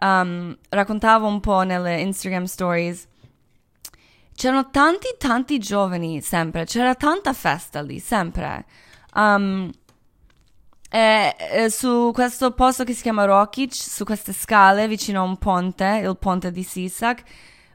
[0.00, 3.06] Um, raccontavo un po' nelle Instagram stories.
[4.34, 6.64] C'erano tanti, tanti giovani sempre.
[6.64, 8.66] C'era tanta festa lì, sempre.
[9.14, 9.70] Um,
[10.94, 15.38] e, e su questo posto che si chiama Rokic, su queste scale vicino a un
[15.38, 17.24] ponte, il ponte di Sisak,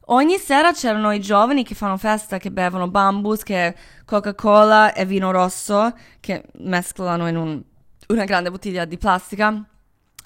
[0.05, 5.31] ogni sera c'erano i giovani che fanno festa, che bevono bambus, che Coca-Cola e vino
[5.31, 7.61] rosso, che mescolano in un,
[8.07, 9.65] una grande bottiglia di plastica,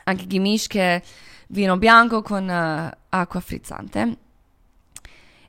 [0.04, 1.02] anche gimish che è
[1.48, 4.18] vino bianco con uh, acqua frizzante.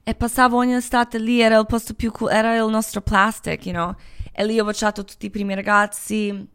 [0.03, 3.75] E passavo ogni estate lì, era il posto più cool, era il nostro plastic, you
[3.75, 3.95] know.
[4.33, 6.53] E lì ho baciato tutti i primi ragazzi,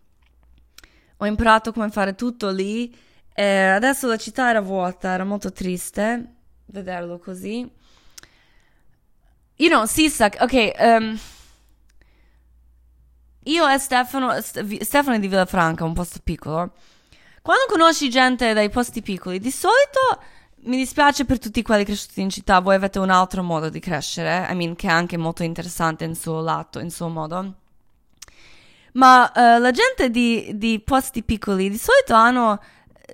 [1.21, 2.95] ho imparato come fare tutto lì.
[3.33, 6.35] E adesso la città era vuota, era molto triste
[6.71, 7.69] vederlo così.
[9.55, 10.71] You know, Sisak, ok.
[10.79, 11.19] Um,
[13.43, 16.73] io e Stefano, Stefano è di Villafranca, un posto piccolo.
[17.41, 20.21] Quando conosci gente dai posti piccoli, di solito
[20.63, 24.47] mi dispiace per tutti quelli cresciuti in città, voi avete un altro modo di crescere,
[24.49, 27.55] I mean, che è anche molto interessante in suo lato, in suo modo.
[28.93, 32.61] Ma uh, la gente di, di, posti piccoli di solito hanno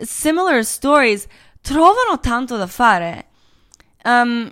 [0.01, 1.25] similar stories,
[1.61, 3.27] trovano tanto da fare.
[4.03, 4.51] Um,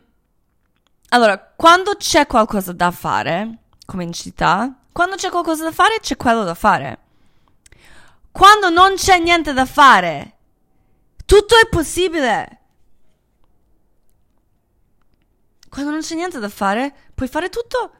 [1.09, 6.17] allora, quando c'è qualcosa da fare, come in città, quando c'è qualcosa da fare, c'è
[6.17, 6.99] quello da fare.
[8.31, 10.37] Quando non c'è niente da fare,
[11.25, 12.59] tutto è possibile.
[15.69, 17.91] Quando non c'è niente da fare, puoi fare tutto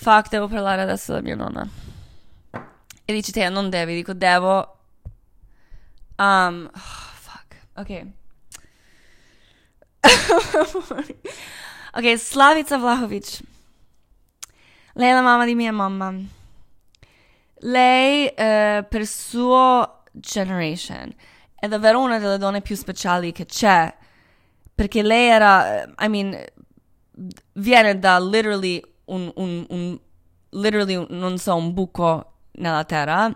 [0.00, 1.68] Fuck, devo parlare adesso da mia nonna.
[3.04, 4.76] E dici te, non devi, dico devo.
[6.16, 8.06] Um, oh, fuck, ok.
[11.94, 13.40] ok, Slavica Vlahovic.
[14.92, 16.14] Lei è la mamma di mia mamma.
[17.56, 21.12] Lei, uh, per suo generation,
[21.56, 23.92] è davvero una delle donne più speciali che c'è.
[24.72, 26.40] Perché lei era, I mean,
[27.54, 29.98] viene da literally un, un, un
[30.50, 33.30] literally, non so, un buco nella terra.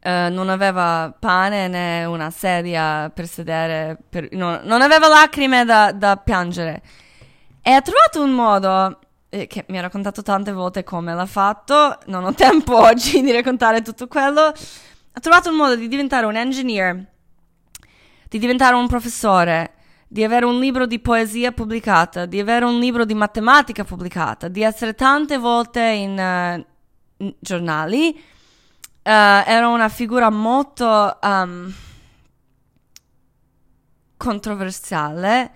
[0.00, 5.92] Uh, non aveva pane né una sedia per sedere, per, no, non aveva lacrime da,
[5.92, 6.82] da, piangere.
[7.60, 11.98] E ha trovato un modo, eh, che mi ha raccontato tante volte come l'ha fatto,
[12.06, 16.36] non ho tempo oggi di raccontare tutto quello, ha trovato un modo di diventare un
[16.36, 17.04] engineer,
[18.28, 19.72] di diventare un professore,
[20.10, 24.62] di avere un libro di poesia pubblicata, di avere un libro di matematica pubblicata, di
[24.62, 26.64] essere tante volte in,
[27.18, 28.18] uh, giornali.
[29.02, 31.72] Uh, era una figura molto um,
[34.16, 35.52] controversiale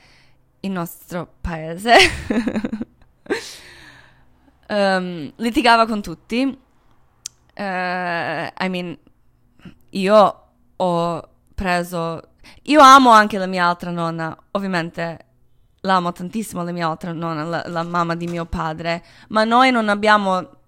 [0.61, 1.97] in nostro paese.
[4.69, 6.45] um, litigava con tutti.
[7.55, 8.99] Uh, I mean,
[9.91, 10.47] io
[10.77, 12.32] ho preso
[12.63, 15.27] io amo anche la mia altra nonna, ovviamente
[15.83, 19.89] l'amo tantissimo la mia altra nonna, la, la mamma di mio padre, ma noi non
[19.89, 20.61] abbiamo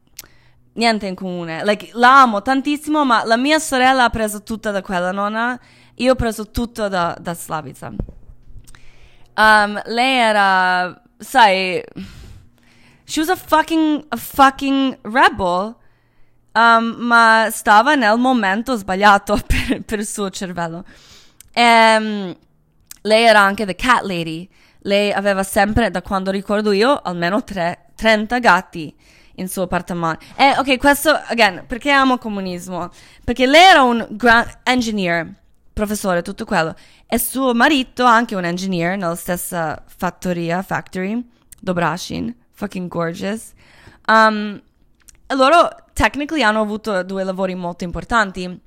[0.74, 1.64] niente in comune.
[1.64, 5.58] Like, la amo tantissimo, ma la mia sorella ha preso tutto da quella nonna,
[5.96, 7.92] io ho preso tutto da, da Slavica.
[9.36, 11.82] Um, lei era, sai,
[13.04, 15.76] she was a fucking, a fucking rebel,
[16.52, 20.84] um, ma stava nel momento sbagliato per, per il suo cervello.
[21.54, 22.36] Um,
[23.02, 24.48] lei era anche the cat lady.
[24.80, 28.94] Lei aveva sempre, da quando ricordo io, almeno tre, 30 gatti
[29.36, 30.24] in suo appartamento.
[30.36, 32.90] E ok, questo, again, perché amo comunismo?
[33.24, 35.32] Perché lei era un grand engineer,
[35.72, 36.74] professore, tutto quello.
[37.06, 41.22] E suo marito, anche un engineer, nella stessa fattoria, factory,
[41.60, 43.52] Dobrashin, fucking gorgeous.
[44.06, 44.60] Um,
[45.26, 48.60] e loro, technically, hanno avuto due lavori molto importanti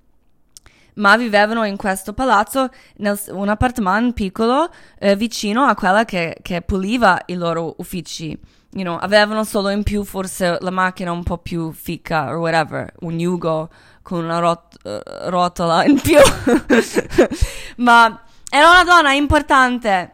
[0.98, 4.70] ma vivevano in questo palazzo, in un appartamento piccolo,
[5.00, 8.38] eh, vicino a quella che, che, puliva i loro uffici.
[8.72, 12.94] you know, avevano solo in più forse la macchina un po' più fica o whatever,
[13.00, 13.70] un yugo
[14.02, 16.18] con una rot- uh, rotola in più.
[17.78, 20.14] ma era una donna importante,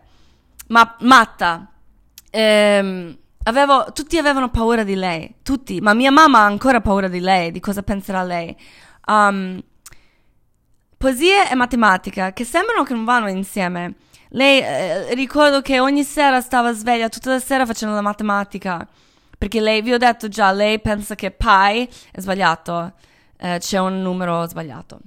[0.67, 1.67] ma matta.
[2.29, 7.19] Ehm, avevo, tutti avevano paura di lei, tutti, ma mia mamma ha ancora paura di
[7.19, 8.55] lei, di cosa penserà lei.
[9.05, 9.61] Um,
[11.03, 13.95] poesia e matematica, che sembrano che non vanno insieme.
[14.29, 18.87] Lei, eh, ricordo che ogni sera stava sveglia tutta la sera facendo la matematica.
[19.37, 22.93] Perché lei, vi ho detto già, lei pensa che pi è sbagliato.
[23.37, 24.99] Eh, c'è un numero sbagliato.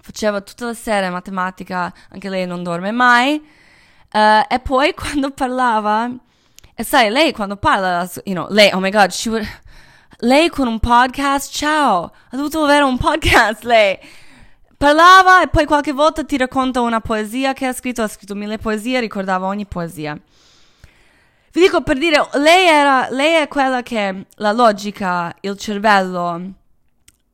[0.00, 3.40] Faceva tutta la sera matematica, anche lei non dorme mai.
[4.12, 6.10] Uh, e poi quando parlava,
[6.74, 9.46] e sai, lei quando parla, you know, lei, oh my god, would,
[10.22, 13.96] lei con un podcast, ciao, ha dovuto avere un podcast, lei.
[14.80, 18.56] Parlava e poi qualche volta ti racconta una poesia che ha scritto, ha scritto mille
[18.56, 20.18] poesie, ricordava ogni poesia.
[21.52, 26.52] Vi dico per dire, lei, era, lei è quella che la logica, il cervello,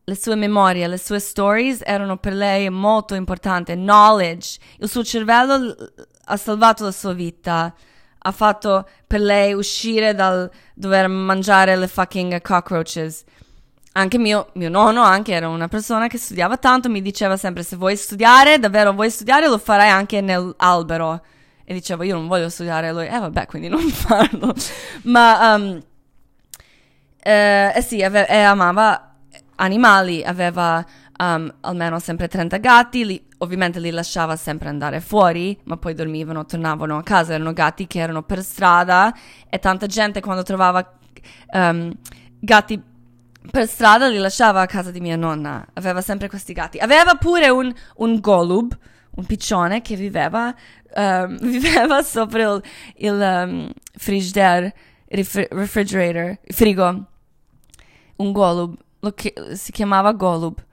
[0.03, 3.75] le sue memorie, le sue stories erano per lei molto importanti.
[3.75, 5.77] Knowledge, il suo cervello
[6.25, 7.73] ha salvato la sua vita
[8.27, 13.23] ha fatto per lei uscire dal dover mangiare le fucking cockroaches.
[13.97, 17.77] Anche mio, mio nonno anche era una persona che studiava tanto, mi diceva sempre se
[17.77, 21.23] vuoi studiare, davvero vuoi studiare, lo farai anche nell'albero.
[21.65, 24.53] E dicevo io non voglio studiare, lui, eh vabbè, quindi non farlo.
[25.05, 25.83] Ma, um,
[27.23, 29.15] eh, eh sì, ave- eh, amava
[29.57, 30.85] animali, aveva
[31.19, 36.45] um, almeno sempre 30 gatti, li, ovviamente li lasciava sempre andare fuori, ma poi dormivano,
[36.45, 39.15] tornavano a casa, erano gatti che erano per strada
[39.49, 40.99] e tanta gente quando trovava
[41.53, 41.91] um,
[42.39, 42.95] gatti
[43.51, 46.79] per strada li lasciava a casa di mia nonna, aveva sempre questi gatti.
[46.79, 48.77] Aveva pure un, un golub,
[49.17, 50.55] un piccione che viveva,
[50.95, 52.63] um, viveva sopra il,
[52.97, 54.75] il um, frigidaire,
[55.09, 57.05] refrigerator, frigo,
[58.17, 58.77] un golub,
[59.15, 60.65] chi- si chiamava golub.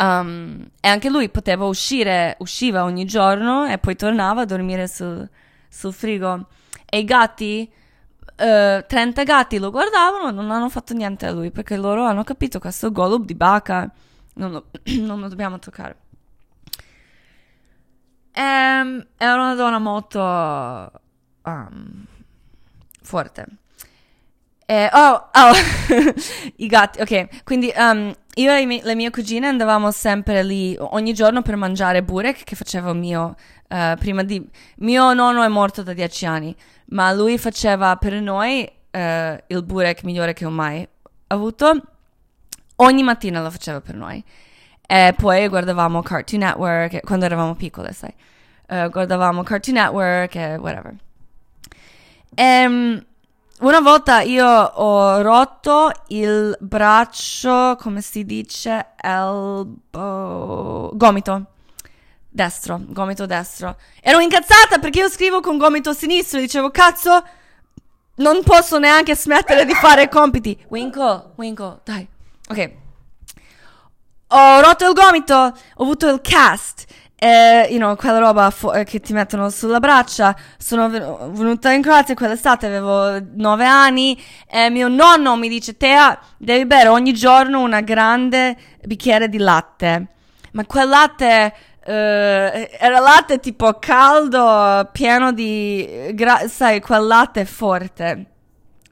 [0.00, 5.28] Um, e anche lui poteva uscire, usciva ogni giorno e poi tornava a dormire sul,
[5.68, 6.46] sul frigo.
[6.84, 7.70] E i gatti,
[8.38, 12.24] uh, 30 gatti lo guardavano e non hanno fatto niente a lui perché loro hanno
[12.24, 13.90] capito che questo golub di bacca
[14.34, 14.64] non lo,
[15.00, 15.96] non lo dobbiamo toccare.
[18.34, 20.20] Um, era una donna molto
[21.42, 22.04] um,
[23.02, 23.46] forte.
[24.64, 25.52] Eh, oh, oh,
[26.56, 27.42] i gatti, ok.
[27.42, 32.44] Quindi um, io e le mie cugine andavamo sempre lì ogni giorno per mangiare burek
[32.44, 33.34] che faceva mio,
[33.68, 34.46] uh, prima di...
[34.76, 36.54] Mio nonno è morto da dieci anni,
[36.90, 40.86] ma lui faceva per noi uh, il burek migliore che ho mai
[41.28, 41.82] avuto.
[42.76, 44.22] Ogni mattina lo faceva per noi.
[44.86, 48.14] E poi guardavamo Cartoon Network, quando eravamo piccole, sai.
[48.68, 50.94] Uh, guardavamo Cartoon Network e whatever.
[52.36, 53.04] Um,
[53.60, 61.46] una volta io ho rotto il braccio, come si dice, elbow, gomito
[62.38, 63.76] destro, gomito destro.
[64.00, 67.24] Ero incazzata perché io scrivo con gomito sinistro e dicevo, cazzo,
[68.16, 70.56] non posso neanche smettere di fare compiti.
[70.68, 72.06] Winkle, Winkle, dai.
[72.48, 72.70] Ok.
[74.28, 76.86] Ho rotto il gomito, ho avuto il cast
[77.20, 80.36] eh, you know, quella roba fo- eh, che ti mettono sulla braccia.
[80.56, 84.16] Sono ven- venuta in Croazia quell'estate, avevo nove anni
[84.48, 90.06] e mio nonno mi dice, Tea, devi bere ogni giorno una grande bicchiere di latte.
[90.52, 91.54] Ma quel latte...
[91.88, 96.10] Uh, era latte tipo caldo, pieno di...
[96.12, 98.26] Gra- sai, quel latte forte.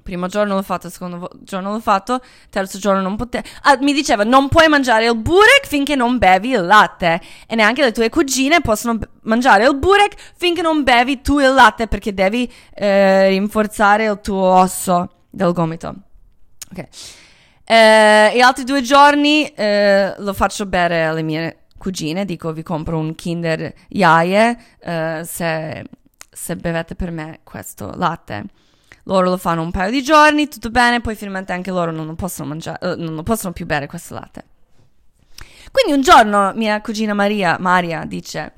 [0.02, 3.46] Primo giorno l'ho fatto, secondo giorno l'ho fatto, terzo giorno non potevo.
[3.64, 7.20] Ah, mi diceva non puoi mangiare il burek finché non bevi il latte.
[7.46, 11.52] E neanche le tue cugine possono b- mangiare il burek finché non bevi tu il
[11.52, 15.94] latte perché devi eh, rinforzare il tuo osso del gomito.
[16.70, 16.86] Ok.
[17.62, 22.98] Eh, gli altri due giorni eh, lo faccio bere alle mie cugine, dico vi compro
[22.98, 25.84] un Kinder Iaie eh, se,
[26.30, 28.44] se bevete per me questo latte
[29.06, 32.48] loro lo fanno un paio di giorni, tutto bene, poi finalmente anche loro non possono,
[32.48, 34.44] mangiare, uh, non possono più bere questo latte.
[35.70, 38.54] Quindi un giorno mia cugina Maria, Maria dice,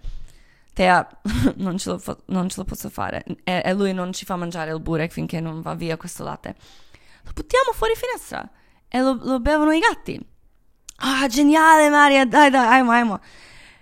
[0.73, 1.07] Tea,
[1.57, 4.73] non ce, lo, non ce lo posso fare, e, e, lui non ci fa mangiare
[4.73, 6.55] il burek finché non va via questo latte.
[7.25, 8.49] Lo buttiamo fuori finestra
[8.89, 10.19] e lo, lo bevono i gatti.
[11.01, 13.21] Ah, geniale Maria, dai dai, aimo, aimo.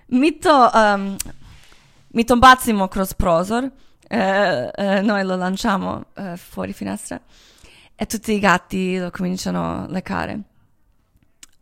[0.08, 1.16] Mito, um,
[2.08, 3.70] mito bazzimo cross prosor
[4.08, 7.20] eh, eh, noi lo lanciamo eh, fuori finestra
[7.96, 10.40] e tutti i gatti lo cominciano a leccare.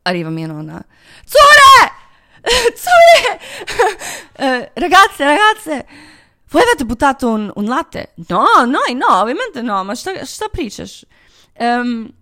[0.02, 0.84] Arriva mia nonna.
[1.24, 1.92] Zure!
[2.76, 4.12] Zure!
[4.36, 5.86] Eh, ragazze, ragazze,
[6.48, 8.14] voi avete buttato un, un, latte?
[8.26, 11.06] No, noi no, ovviamente no, ma sta, sta pričaš?
[11.52, 12.12] Ehm,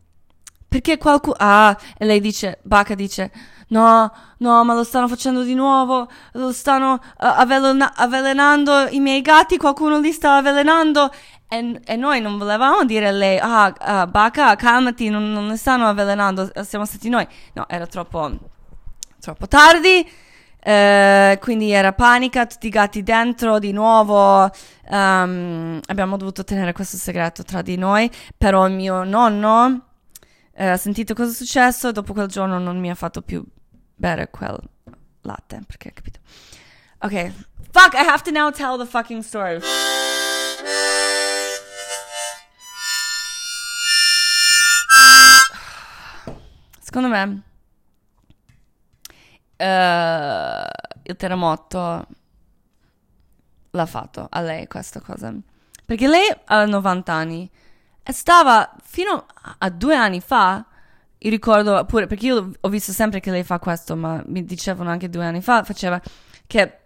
[0.73, 1.37] perché qualcuno...
[1.39, 3.31] Ah, e lei dice, Baca dice,
[3.69, 9.21] no, no, ma lo stanno facendo di nuovo, lo stanno uh, avvelena- avvelenando i miei
[9.21, 11.13] gatti, qualcuno li sta avvelenando.
[11.47, 15.59] E, e noi non volevamo dire a lei, ah, uh, Baca, calmati, non, non ne
[15.59, 17.27] stanno avvelenando, siamo stati noi.
[17.53, 18.31] No, era troppo,
[19.21, 20.11] troppo tardi.
[20.65, 24.51] Uh, quindi era panica, tutti i gatti dentro di nuovo.
[24.89, 28.11] Um, abbiamo dovuto tenere questo segreto tra di noi.
[28.39, 29.92] Però mio nonno
[30.55, 33.45] eh, ha sentito cosa è successo e dopo quel giorno non mi ha fatto più
[33.95, 34.59] bere quel
[35.23, 36.21] latte, perché capito?
[36.99, 37.33] Ok,
[37.71, 39.61] fuck, I have to now tell the fucking story.
[46.81, 47.43] Secondo me
[49.57, 50.67] uh,
[51.05, 52.07] il terremoto
[53.71, 55.33] l'ha fatto a lei questa cosa.
[55.85, 57.51] Perché lei ha 90 anni
[58.11, 59.27] stava fino
[59.59, 60.65] a due anni fa,
[61.19, 64.91] io ricordo pure, perché io ho visto sempre che lei fa questo, ma mi dicevano
[64.91, 66.01] anche due anni fa, faceva
[66.47, 66.79] che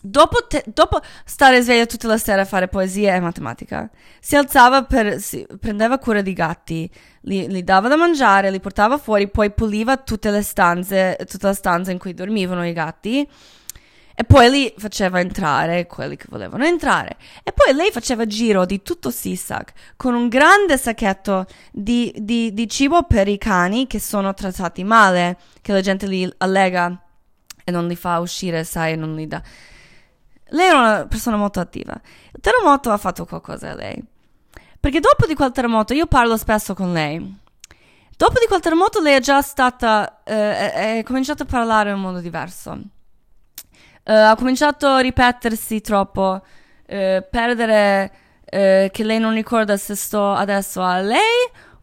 [0.00, 3.90] dopo, te, dopo stare sveglia tutta la sera a fare poesia e matematica,
[4.20, 6.90] si alzava per, si, prendeva cura di gatti,
[7.22, 11.54] li, li, dava da mangiare, li portava fuori, poi puliva tutte le stanze, tutta la
[11.54, 13.28] stanza in cui dormivano i gatti
[14.14, 17.16] e poi li faceva entrare quelli che volevano entrare.
[17.42, 22.68] E poi lei faceva giro di tutto Sisak con un grande sacchetto di, di, di
[22.68, 26.96] cibo per i cani che sono trattati male, che la gente li allega
[27.64, 29.42] e non li fa uscire, sai, non li dà.
[30.48, 31.98] Lei era una persona molto attiva.
[32.32, 34.02] Il terremoto ha fatto qualcosa a lei.
[34.78, 37.40] Perché dopo di quel terremoto, io parlo spesso con lei.
[38.16, 41.98] Dopo di quel terremoto lei è già stata, eh, è, è cominciato a parlare in
[41.98, 42.78] modo diverso.
[44.04, 48.12] Uh, ha cominciato a ripetersi troppo, uh, perdere
[48.44, 51.20] uh, che lei non ricorda se sto adesso a lei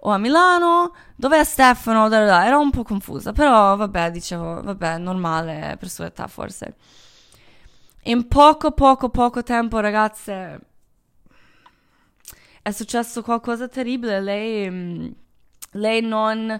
[0.01, 4.97] o a Milano, dov'è Stefano, da, da, era un po' confusa, però vabbè, dicevo, vabbè,
[4.97, 6.75] normale per sua età forse.
[8.03, 10.59] In poco, poco, poco tempo, ragazze,
[12.61, 15.07] è successo qualcosa terribile, lei, mm,
[15.71, 16.59] lei non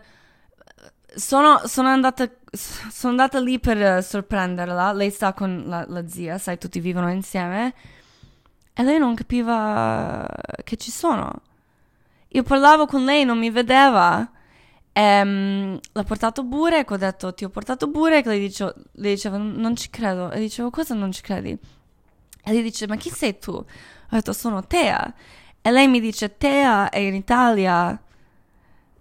[1.15, 4.93] sono, sono, andata, sono andata lì per sorprenderla.
[4.93, 7.73] Lei sta con la, la, zia, sai, tutti vivono insieme.
[8.73, 10.27] E lei non capiva
[10.63, 11.41] che ci sono.
[12.29, 14.29] Io parlavo con lei, non mi vedeva.
[14.91, 18.25] E, um, l'ha portato burek, ho detto ti ho portato burek.
[18.25, 20.31] Lei, dice, lei diceva non ci credo.
[20.31, 21.57] E dicevo cosa non ci credi?
[22.43, 23.51] E lei dice ma chi sei tu?
[23.51, 23.65] Ho
[24.09, 25.13] detto sono Tea.
[25.61, 28.01] E lei mi dice Tea è in Italia.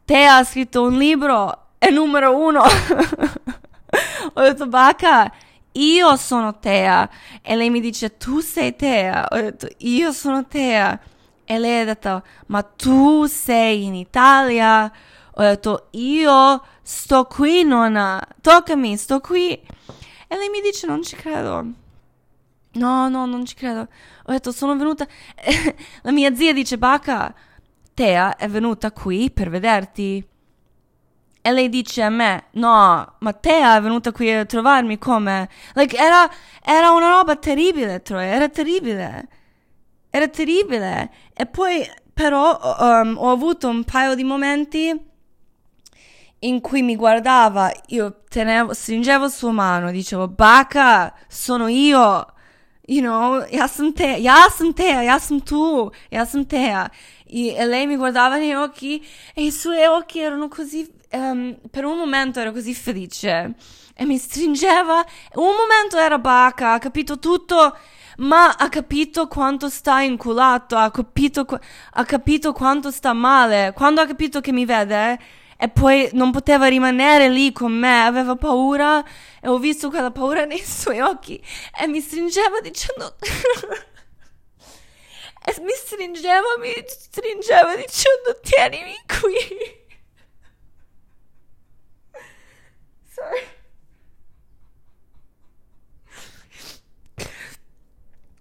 [0.04, 2.62] Tea ha scritto un libro è numero uno.
[4.34, 5.32] ho detto, Baca,
[5.72, 7.08] io sono Tea.
[7.40, 9.28] E lei mi dice, tu sei Tea.
[9.30, 10.98] Ho detto, io sono Tea.
[11.44, 14.90] E lei ha detto, ma tu sei in Italia?
[15.34, 18.20] Ho detto, io sto qui, nonna.
[18.40, 19.52] Toccami, sto qui.
[19.52, 21.64] E lei mi dice, non ci credo.
[22.72, 23.80] No, no, non ci credo.
[23.80, 25.06] Ho detto, sono venuta...
[26.02, 27.32] La mia zia dice, Baca,
[27.94, 30.26] Tea è venuta qui per vederti.
[31.48, 35.48] E lei dice a me, no, Matteo è venuta qui a trovarmi come?
[35.72, 36.30] Like, era,
[36.62, 39.28] era una roba terribile, Troy, era terribile.
[40.10, 41.10] Era terribile.
[41.32, 44.94] E poi, però, um, ho avuto un paio di momenti
[46.40, 52.26] in cui mi guardava, io tenevo, stringevo sua mano, dicevo, Baca, sono io.
[52.90, 56.90] You know, ja sam te, ja sam te, ja sam tu, ja sam te.
[57.26, 59.02] E lei mi guardava negli occhi
[59.34, 63.54] e i suoi occhi erano così um, per un momento ero così felice
[63.94, 65.04] e mi stringeva.
[65.34, 67.76] Un momento era baca, ha capito tutto,
[68.18, 71.46] ma ha capito quanto sta inculato, ha capito,
[71.92, 73.72] ha capito quanto sta male.
[73.74, 75.18] Quando ha capito che mi vede
[75.56, 79.04] e poi non poteva rimanere lì con me, aveva paura
[79.40, 81.42] e ho visto quella paura nei suoi occhi
[81.80, 83.16] e mi stringeva dicendo...
[85.44, 89.86] e mi stringeva, mi stringeva dicendo tienimi qui.
[93.18, 93.46] Sorry.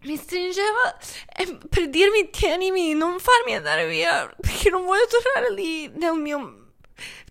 [0.03, 0.97] Mi stringeva
[1.69, 6.71] per dirmi tienimi, non farmi andare via, perché non voglio tornare lì nel mio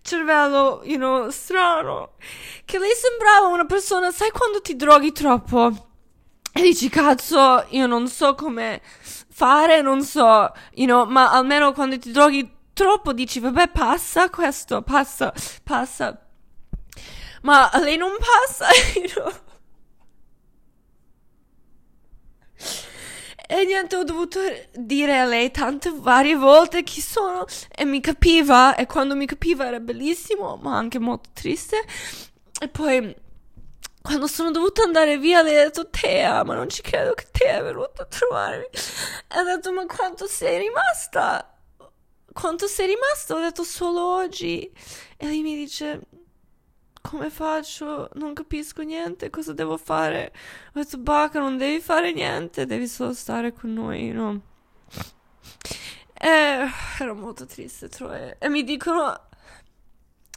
[0.01, 2.13] cervello, you know, strano.
[2.65, 5.87] Che lei sembrava una persona, sai quando ti droghi troppo?
[6.53, 11.97] E dici, cazzo, io non so come fare, non so, you know, ma almeno quando
[11.97, 15.33] ti droghi troppo dici, vabbè, passa questo, passa,
[15.63, 16.26] passa
[17.41, 18.67] ma lei non passa.
[23.49, 24.41] E niente, ho dovuto
[24.73, 29.65] dire a lei tante varie volte chi sono e mi capiva e quando mi capiva
[29.65, 31.81] era bellissimo, ma anche molto triste.
[32.59, 33.15] E poi
[34.01, 37.59] quando sono dovuta andare via lei ha detto Tea, ma non ci credo che Tea
[37.59, 38.65] è venuta a trovarmi.
[38.65, 41.57] E ha detto ma quanto sei rimasta?
[42.33, 43.35] Quanto sei rimasta?
[43.35, 44.69] Ho detto solo oggi.
[45.15, 46.01] E lei mi dice
[47.07, 48.09] come faccio?
[48.15, 50.33] Non capisco niente, cosa devo fare?
[50.73, 54.41] Ho detto, Baca, non devi fare niente, devi solo stare con noi, no?
[56.13, 56.67] E
[56.99, 58.35] ero molto triste, Troy.
[58.37, 59.26] E mi dicono,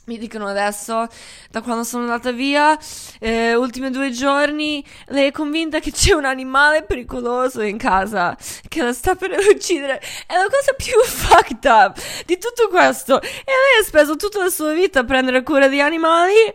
[0.07, 1.07] mi dicono adesso,
[1.51, 2.77] da quando sono andata via,
[3.21, 8.37] eh, ultimi due giorni, lei è convinta che c'è un animale pericoloso in casa
[8.69, 10.01] che la sta per uccidere.
[10.27, 13.21] È la cosa più fucked up di tutto questo.
[13.21, 16.55] E lei ha speso tutta la sua vita a prendere cura di animali.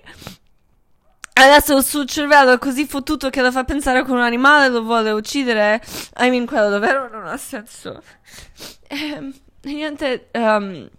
[1.37, 4.83] Adesso il suo cervello è così fottuto che la fa pensare che un animale lo
[4.83, 5.81] vuole uccidere.
[6.17, 8.01] I mean, quello davvero non ha senso.
[8.87, 9.33] E,
[9.63, 10.89] niente, um,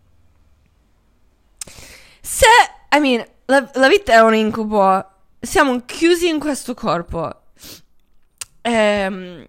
[2.27, 2.47] se,
[2.91, 5.05] I mean, la, la vita è un incubo,
[5.39, 7.43] siamo chiusi in questo corpo
[8.61, 9.47] e, ehm,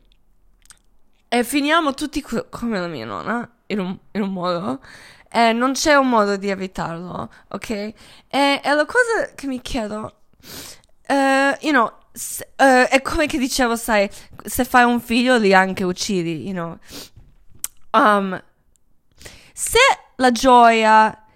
[1.27, 4.79] e finiamo tutti co- come la mia nonna, in un, in un modo,
[5.27, 7.69] e non c'è un modo di evitarlo, ok?
[7.69, 7.93] E,
[8.29, 10.19] e la cosa che mi chiedo,
[11.07, 14.07] uh, you know, se, uh, è come che dicevo, sai,
[14.45, 16.77] se fai un figlio li anche uccidi, you know.
[17.89, 18.39] Um,
[19.51, 19.79] se
[20.17, 21.26] la gioia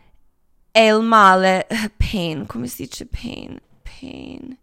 [0.72, 1.68] è il male,
[1.98, 3.60] pain, come si dice pain?
[3.82, 4.58] Pain.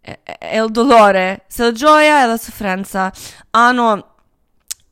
[0.00, 3.12] È, è il dolore, se la gioia e la sofferenza
[3.50, 4.14] hanno,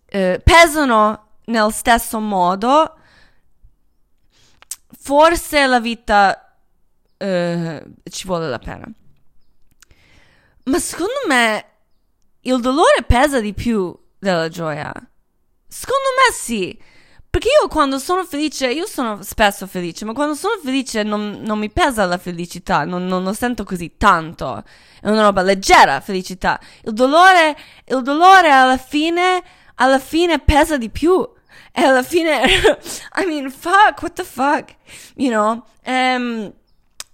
[0.07, 2.97] eh, pesano nel stesso modo,
[4.99, 6.57] forse la vita
[7.17, 8.87] eh, ci vuole la pena.
[10.65, 11.65] Ma secondo me
[12.41, 14.93] il dolore pesa di più della gioia.
[15.69, 16.86] Secondo me sì.
[17.37, 21.59] Perché io quando sono felice, io sono spesso felice, ma quando sono felice non, non
[21.59, 24.65] mi pesa la felicità, non, non, lo sento così tanto.
[25.03, 26.59] È una roba leggera, felicità.
[26.85, 27.55] Il dolore,
[27.89, 29.43] il dolore alla fine,
[29.75, 31.29] alla fine pesa di più.
[31.73, 32.41] E alla fine,
[33.21, 34.75] I mean, fuck, what the fuck,
[35.17, 35.63] you know?
[35.85, 36.51] Um,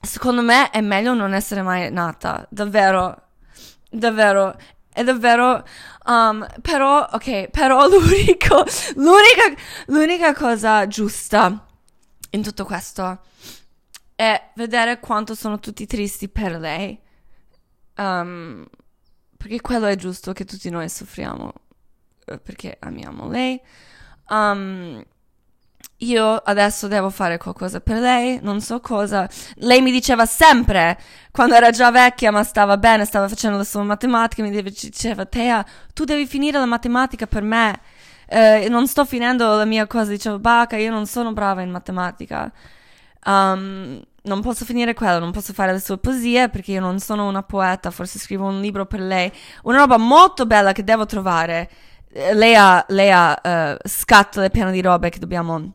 [0.01, 3.23] secondo me è meglio non essere mai nata, davvero,
[3.91, 4.55] davvero
[4.93, 5.65] è davvero
[6.07, 8.65] um, però ok però l'unico
[8.97, 11.67] l'unica l'unica cosa giusta
[12.31, 13.21] in tutto questo
[14.23, 16.99] è vedere quanto sono tutti tristi per lei.
[17.97, 18.65] Um,
[19.37, 21.53] perché quello è giusto che tutti noi soffriamo
[22.27, 23.61] eh, perché amiamo lei.
[24.29, 25.03] Um,
[26.05, 29.29] io adesso devo fare qualcosa per lei, non so cosa.
[29.57, 30.99] Lei mi diceva sempre,
[31.31, 35.65] quando era già vecchia ma stava bene, stava facendo la sua matematica, mi diceva, Tea,
[35.93, 37.81] tu devi finire la matematica per me.
[38.27, 42.51] Eh, non sto finendo la mia cosa, dicevo, Baca, io non sono brava in matematica.
[43.25, 47.27] Um, non posso finire quello, non posso fare le sue poesie perché io non sono
[47.29, 49.31] una poeta, forse scrivo un libro per lei.
[49.65, 51.71] Una roba molto bella che devo trovare.
[52.13, 55.73] Eh, lei ha, lei ha uh, scatole piene di robe che dobbiamo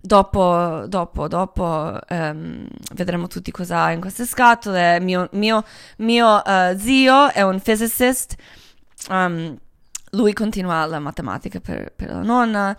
[0.00, 5.00] Dopo, dopo, dopo um, vedremo tutti cosa ha in queste scatole.
[5.00, 5.64] Mio, mio,
[5.98, 8.36] mio uh, zio è un physicist.
[9.08, 9.56] Um,
[10.12, 12.76] lui continua la matematica per, per la nonna.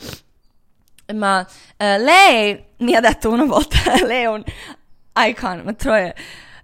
[1.14, 1.46] Ma uh,
[1.78, 4.44] lei mi ha detto una volta, lei è un
[5.16, 6.14] icon, ma troia.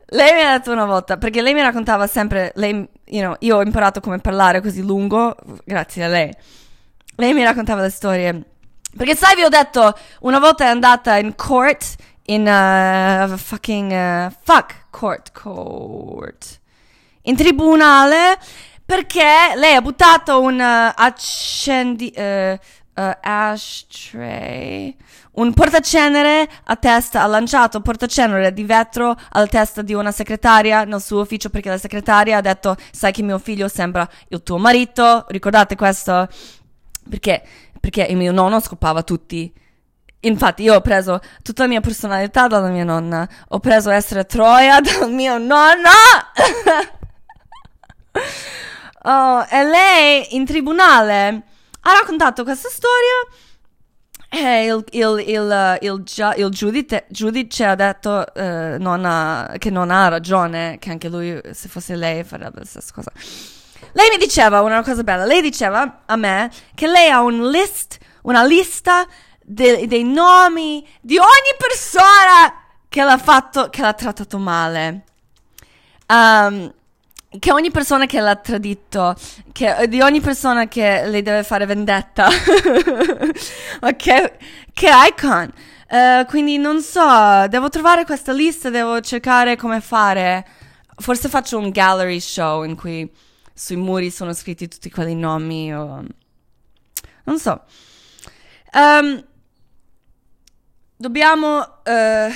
[0.09, 3.57] Lei mi ha detto una volta, perché lei mi raccontava sempre, lei, you know, io
[3.57, 6.31] ho imparato come parlare così lungo grazie a lei.
[7.15, 8.43] Lei mi raccontava le storie
[8.95, 11.95] perché sai, vi ho detto, una volta è andata in court,
[12.27, 16.59] in uh, fucking, uh, fuck, court, court,
[17.23, 18.37] in tribunale,
[18.85, 22.57] perché lei ha buttato un uh, accendi, uh, uh,
[23.21, 24.95] ashtray,
[25.33, 30.85] un portacenere a testa, ha lanciato un portacenere di vetro alla testa di una segretaria
[30.85, 34.57] nel suo ufficio perché la segretaria ha detto, sai che mio figlio sembra il tuo
[34.57, 36.29] marito, ricordate questo?
[37.07, 37.43] Perché
[37.85, 39.53] perché il mio nonno scopava tutti.
[40.21, 44.81] Infatti io ho preso tutta la mia personalità dalla mia nonna, ho preso essere Troia
[44.81, 45.89] dal mio nonno.
[49.03, 51.43] oh, e lei in tribunale
[51.81, 53.21] ha raccontato questa storia
[54.29, 55.77] e il, il, il,
[56.37, 61.69] il giudice, giudice, ha detto uh, non che non ha ragione, che anche lui, se
[61.69, 63.11] fosse lei, farebbe la stessa cosa.
[63.95, 67.97] Lei mi diceva una cosa bella, lei diceva a me che lei ha un list,
[68.23, 69.07] una lista
[69.41, 72.53] de, dei nomi di ogni persona
[72.89, 75.03] che l'ha fatto, che l'ha trattato male.
[76.07, 76.73] Um,
[77.39, 79.15] che ogni persona che l'ha tradito,
[79.53, 82.27] che, di ogni persona che le deve fare vendetta,
[83.95, 84.37] che,
[84.73, 85.53] che icon.
[85.87, 90.45] Uh, quindi non so, devo trovare questa lista, devo cercare come fare.
[90.97, 93.09] Forse faccio un gallery show in cui
[93.55, 96.03] sui muri sono scritti tutti quei nomi o...
[97.23, 97.63] Non so.
[98.73, 99.25] Um,
[100.97, 101.59] dobbiamo...
[101.85, 102.29] Uh,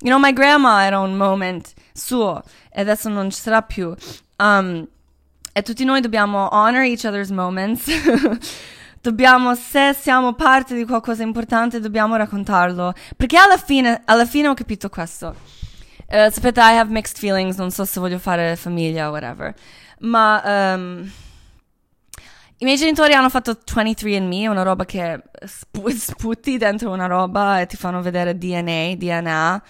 [0.00, 3.92] you know, my grandma era un moment suo e adesso non ci sarà più.
[4.36, 4.86] Um,
[5.52, 7.90] e tutti noi dobbiamo honor each other's moments.
[9.02, 12.94] dobbiamo, se siamo parte di qualcosa importante, dobbiamo raccontarlo.
[13.16, 15.34] Perché alla fine, alla fine ho capito questo.
[16.10, 19.54] Uh, sapete, I have mixed feelings, non so se voglio fare famiglia o whatever.
[19.98, 21.10] Ma um,
[22.60, 27.66] i miei genitori hanno fatto 23andMe, una roba che sp- sputi dentro una roba e
[27.66, 29.62] ti fanno vedere DNA, DNA.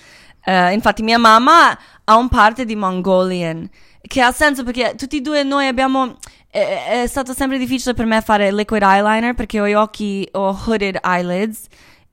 [0.44, 3.68] Uh, infatti mia mamma ha un parte di Mongolian,
[4.00, 6.18] che ha senso perché tutti e due noi abbiamo...
[6.50, 10.58] È, è, stato sempre difficile per me fare liquid eyeliner perché ho gli occhi, ho
[10.64, 11.66] hooded eyelids,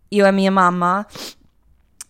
[0.09, 1.05] io e mia mamma.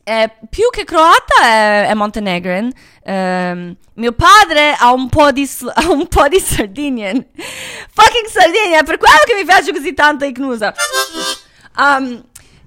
[0.08, 2.72] E più che croata è, è montenegrin.
[3.06, 7.26] Um, mio padre ha un po' di, ha un po' di Sardinian.
[7.92, 10.76] Fucking Sardegna, è per quello che mi piace così tanto Ignusa.
[11.78, 12.24] Um,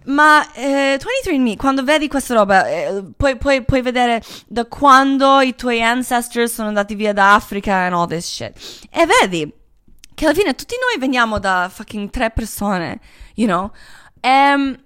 [0.07, 5.55] ma eh, 23andMe, quando vedi questa roba, eh, puoi, puoi, puoi, vedere da quando i
[5.55, 8.53] tuoi ancestors sono andati via da Africa and all this shit.
[8.91, 9.53] E vedi
[10.13, 12.99] che alla fine tutti noi veniamo da fucking tre persone,
[13.35, 13.71] you know?
[14.23, 14.77] Um,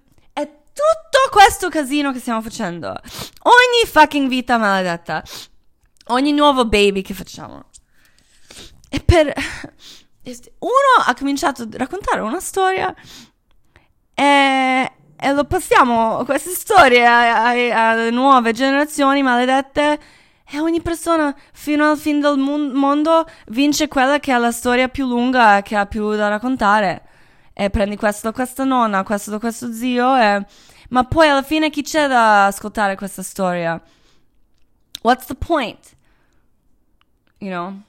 [0.73, 2.89] tutto questo casino che stiamo facendo.
[2.89, 5.23] Ogni fucking vita maledetta.
[6.09, 7.65] Ogni nuovo baby che facciamo.
[8.89, 9.33] E per...
[10.59, 12.95] Uno ha cominciato a raccontare una storia
[14.15, 14.93] e
[15.25, 20.01] e lo passiamo queste storie alle nuove generazioni maledette
[20.51, 25.07] e ogni persona fino al fine del mondo vince quella che ha la storia più
[25.07, 27.05] lunga e che ha più da raccontare.
[27.55, 30.47] E prendi questo da questa nonna, questo da questo zio, e...
[30.89, 33.81] ma poi alla fine chi c'è da ascoltare questa storia?
[35.03, 35.97] What's the point?
[37.39, 37.81] You know?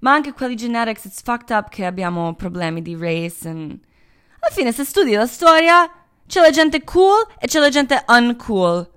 [0.00, 3.48] Ma anche quelli genetics, it's fucked up che abbiamo problemi di race.
[3.48, 3.78] And...
[4.40, 5.90] Alla fine, se studi la storia,
[6.26, 8.90] c'è la gente cool e c'è la gente uncool.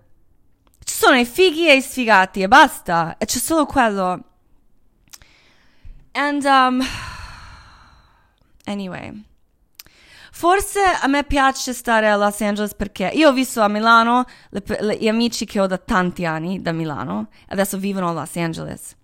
[0.84, 3.18] Ci sono i fighi e i sfigati e basta.
[3.18, 4.24] E c'è solo quello.
[6.14, 6.82] And, um,
[8.66, 9.30] anyway.
[10.42, 14.64] Forse a me piace stare a Los Angeles perché io ho visto a Milano le,
[14.80, 18.96] le, gli amici che ho da tanti anni da Milano, adesso vivono a Los Angeles.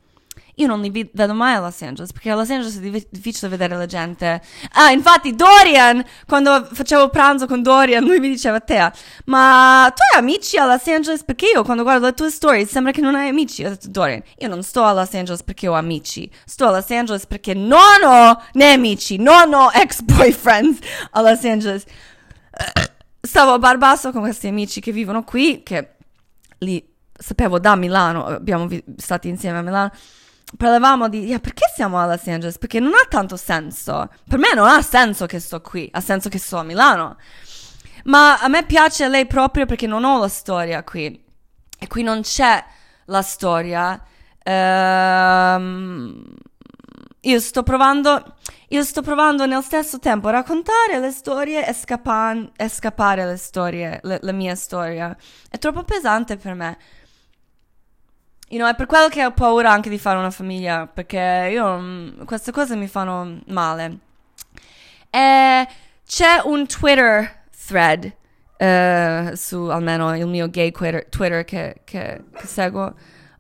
[0.59, 3.75] Io non li vedo mai a Los Angeles perché a Los Angeles è difficile vedere
[3.75, 4.41] la gente.
[4.71, 8.91] Ah, infatti, Dorian, quando facevo pranzo con Dorian, lui mi diceva: Te,
[9.25, 11.23] ma tu hai amici a Los Angeles?
[11.23, 13.63] Perché io quando guardo le tue stories sembra che non hai amici.
[13.63, 16.27] Ho detto: Dorian, io non sto a Los Angeles perché ho amici.
[16.43, 20.79] Sto a Los Angeles perché non ho nemici, non ho ex boyfriends
[21.11, 21.83] a Los Angeles.
[23.21, 25.97] Stavo a Barbasso con questi amici che vivono qui, che
[26.59, 29.91] li sapevo da Milano, abbiamo vi- stati insieme a Milano
[30.55, 32.57] parlavamo di yeah, perché siamo a Los Angeles?
[32.57, 34.09] Perché non ha tanto senso.
[34.27, 37.17] Per me non ha senso che sto qui, ha senso che sto a Milano.
[38.05, 41.25] Ma a me piace lei proprio perché non ho la storia qui.
[41.79, 42.63] E qui non c'è
[43.05, 44.01] la storia.
[44.43, 46.23] Ehm,
[47.21, 48.35] io sto provando.
[48.69, 53.37] Io sto provando nel stesso tempo a raccontare le storie e, scappan- e scappare le
[53.37, 55.15] storie, le, la mia storia.
[55.49, 56.77] È troppo pesante per me.
[58.49, 61.77] You know, è per quello che ho paura anche di fare una famiglia, perché io
[61.77, 63.99] mm, queste cose mi fanno male.
[65.09, 65.67] E
[66.05, 68.15] c'è un Twitter thread
[68.57, 72.95] uh, su almeno il mio gay Twitter, Twitter che, che, che seguo.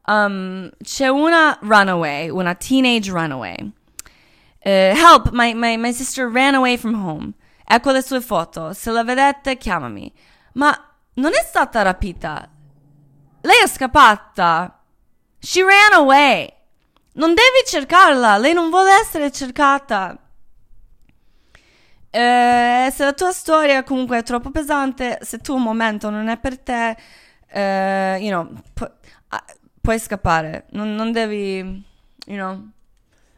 [0.07, 3.55] Um, c'è una runaway, una teenage runaway.
[4.65, 7.33] Uh, help, my, my, my sister ran away from home.
[7.63, 8.73] Ecco le sue foto.
[8.73, 10.11] Se la vedete, chiamami.
[10.53, 10.77] Ma
[11.15, 12.49] non è stata rapita.
[13.41, 14.76] Lei è scappata.
[15.47, 16.51] She ran away.
[17.13, 20.17] Non devi cercarla, lei non vuole essere cercata.
[22.09, 26.37] Eh, se la tua storia comunque è troppo pesante, se tu un momento non è
[26.37, 26.97] per te,
[27.47, 28.91] eh, you know, pu-
[29.29, 29.45] ah,
[29.79, 30.65] puoi scappare.
[30.71, 31.59] Non, non devi,
[32.25, 32.67] you know,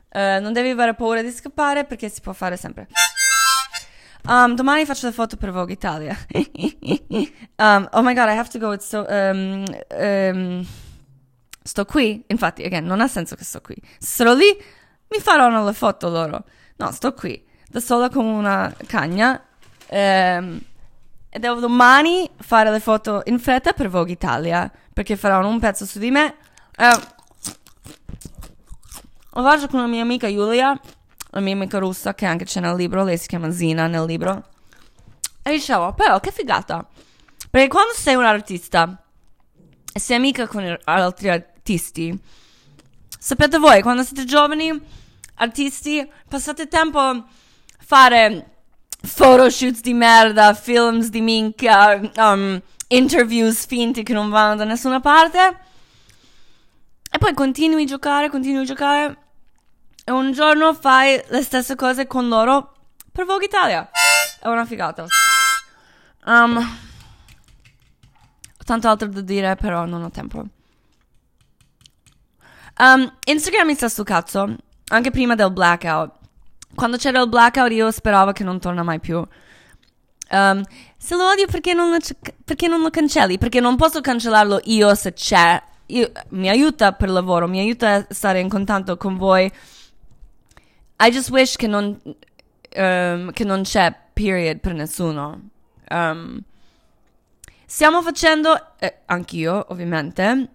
[0.09, 2.87] eh, non devi avere paura di scappare perché si può fare sempre.
[4.23, 6.17] Um, domani faccio le foto per Vogue Italia.
[7.57, 8.71] um, oh my god, I have to go.
[8.71, 9.05] It's so.
[9.07, 10.67] Um, um,
[11.69, 13.75] sto qui, infatti, again, non ha senso che sto qui.
[13.99, 14.45] Se sarò lì,
[15.09, 16.43] mi faranno le foto loro.
[16.77, 19.39] No, sto qui, da sola con una cagna.
[19.87, 20.59] Ehm,
[21.29, 25.85] e devo domani fare le foto in fretta per Vogue Italia, perché faranno un pezzo
[25.85, 26.35] su di me.
[26.75, 27.17] Eh,
[29.33, 30.77] Lo faccio con la mia amica Giulia,
[31.29, 34.43] la mia amica russa, che anche c'è nel libro, lei si chiama Zina nel libro.
[35.43, 36.83] E dicevo, però che figata.
[37.51, 39.03] Perché quando sei un artista
[39.93, 41.29] e sei amica con altri
[41.69, 42.17] artisti,
[43.19, 44.71] sapete voi, quando siete giovani,
[45.35, 47.23] artisti, passate tempo a
[47.77, 48.55] fare
[49.15, 55.59] photoshoots di merda, films di minchia, um, interviews finti che non vanno da nessuna parte.
[57.11, 59.17] E poi continui a giocare, continui a giocare.
[60.03, 62.73] E un giorno fai le stesse cose con loro
[63.11, 63.89] per Vogue Italia.
[64.39, 65.05] È una figata.
[66.25, 70.45] Um, ho tanto altro da dire, però non ho tempo.
[72.81, 74.55] Um, Instagram mi sta sul cazzo,
[74.87, 76.13] anche prima del blackout.
[76.75, 79.17] Quando c'era il blackout io speravo che non torna mai più.
[80.31, 80.63] Um,
[80.97, 81.97] se lo odio perché non lo,
[82.45, 83.37] perché non lo cancelli?
[83.37, 85.61] Perché non posso cancellarlo io se c'è.
[85.87, 89.51] Io, mi aiuta per lavoro, mi aiuta a stare in contatto con voi.
[91.01, 91.99] I just wish che non,
[92.75, 95.49] um, che non c'è period per nessuno.
[95.89, 96.41] Um,
[97.65, 100.49] stiamo facendo, eh, anch'io ovviamente,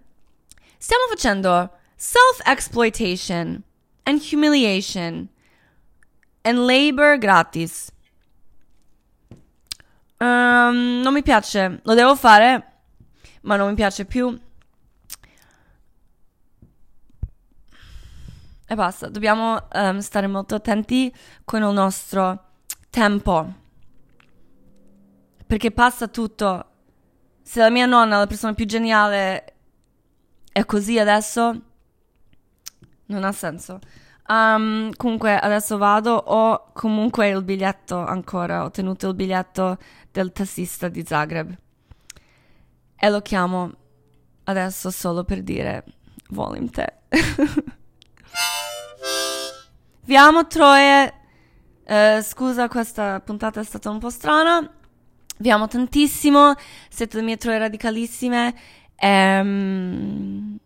[0.77, 3.63] stiamo facendo self-exploitation
[4.03, 5.29] and humiliation
[6.43, 7.91] and labor gratis.
[10.19, 12.73] Um, non mi piace, lo devo fare,
[13.41, 14.39] ma non mi piace più.
[18.67, 21.13] E basta, dobbiamo um, stare molto attenti
[21.43, 22.43] con il nostro
[22.89, 23.53] tempo.
[25.45, 26.65] Perché passa tutto.
[27.43, 29.55] Se la mia nonna, la persona più geniale,
[30.51, 31.74] è così adesso,
[33.07, 33.79] non ha senso.
[34.27, 39.77] Um, comunque adesso vado, ho comunque il biglietto ancora, ho tenuto il biglietto
[40.11, 41.55] del tassista di Zagreb.
[42.95, 43.71] E lo chiamo
[44.45, 45.83] adesso solo per dire
[46.29, 46.93] volim te.
[50.05, 51.13] Vi amo Troie,
[51.83, 54.71] uh, scusa questa puntata è stata un po' strana,
[55.37, 56.53] vi amo tantissimo,
[56.89, 58.55] siete le mie Troie radicalissime.
[58.95, 60.57] E um,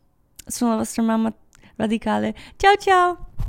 [0.45, 1.33] sono la vostra mamma
[1.79, 2.35] radicale.
[2.57, 3.28] Ciao ciao!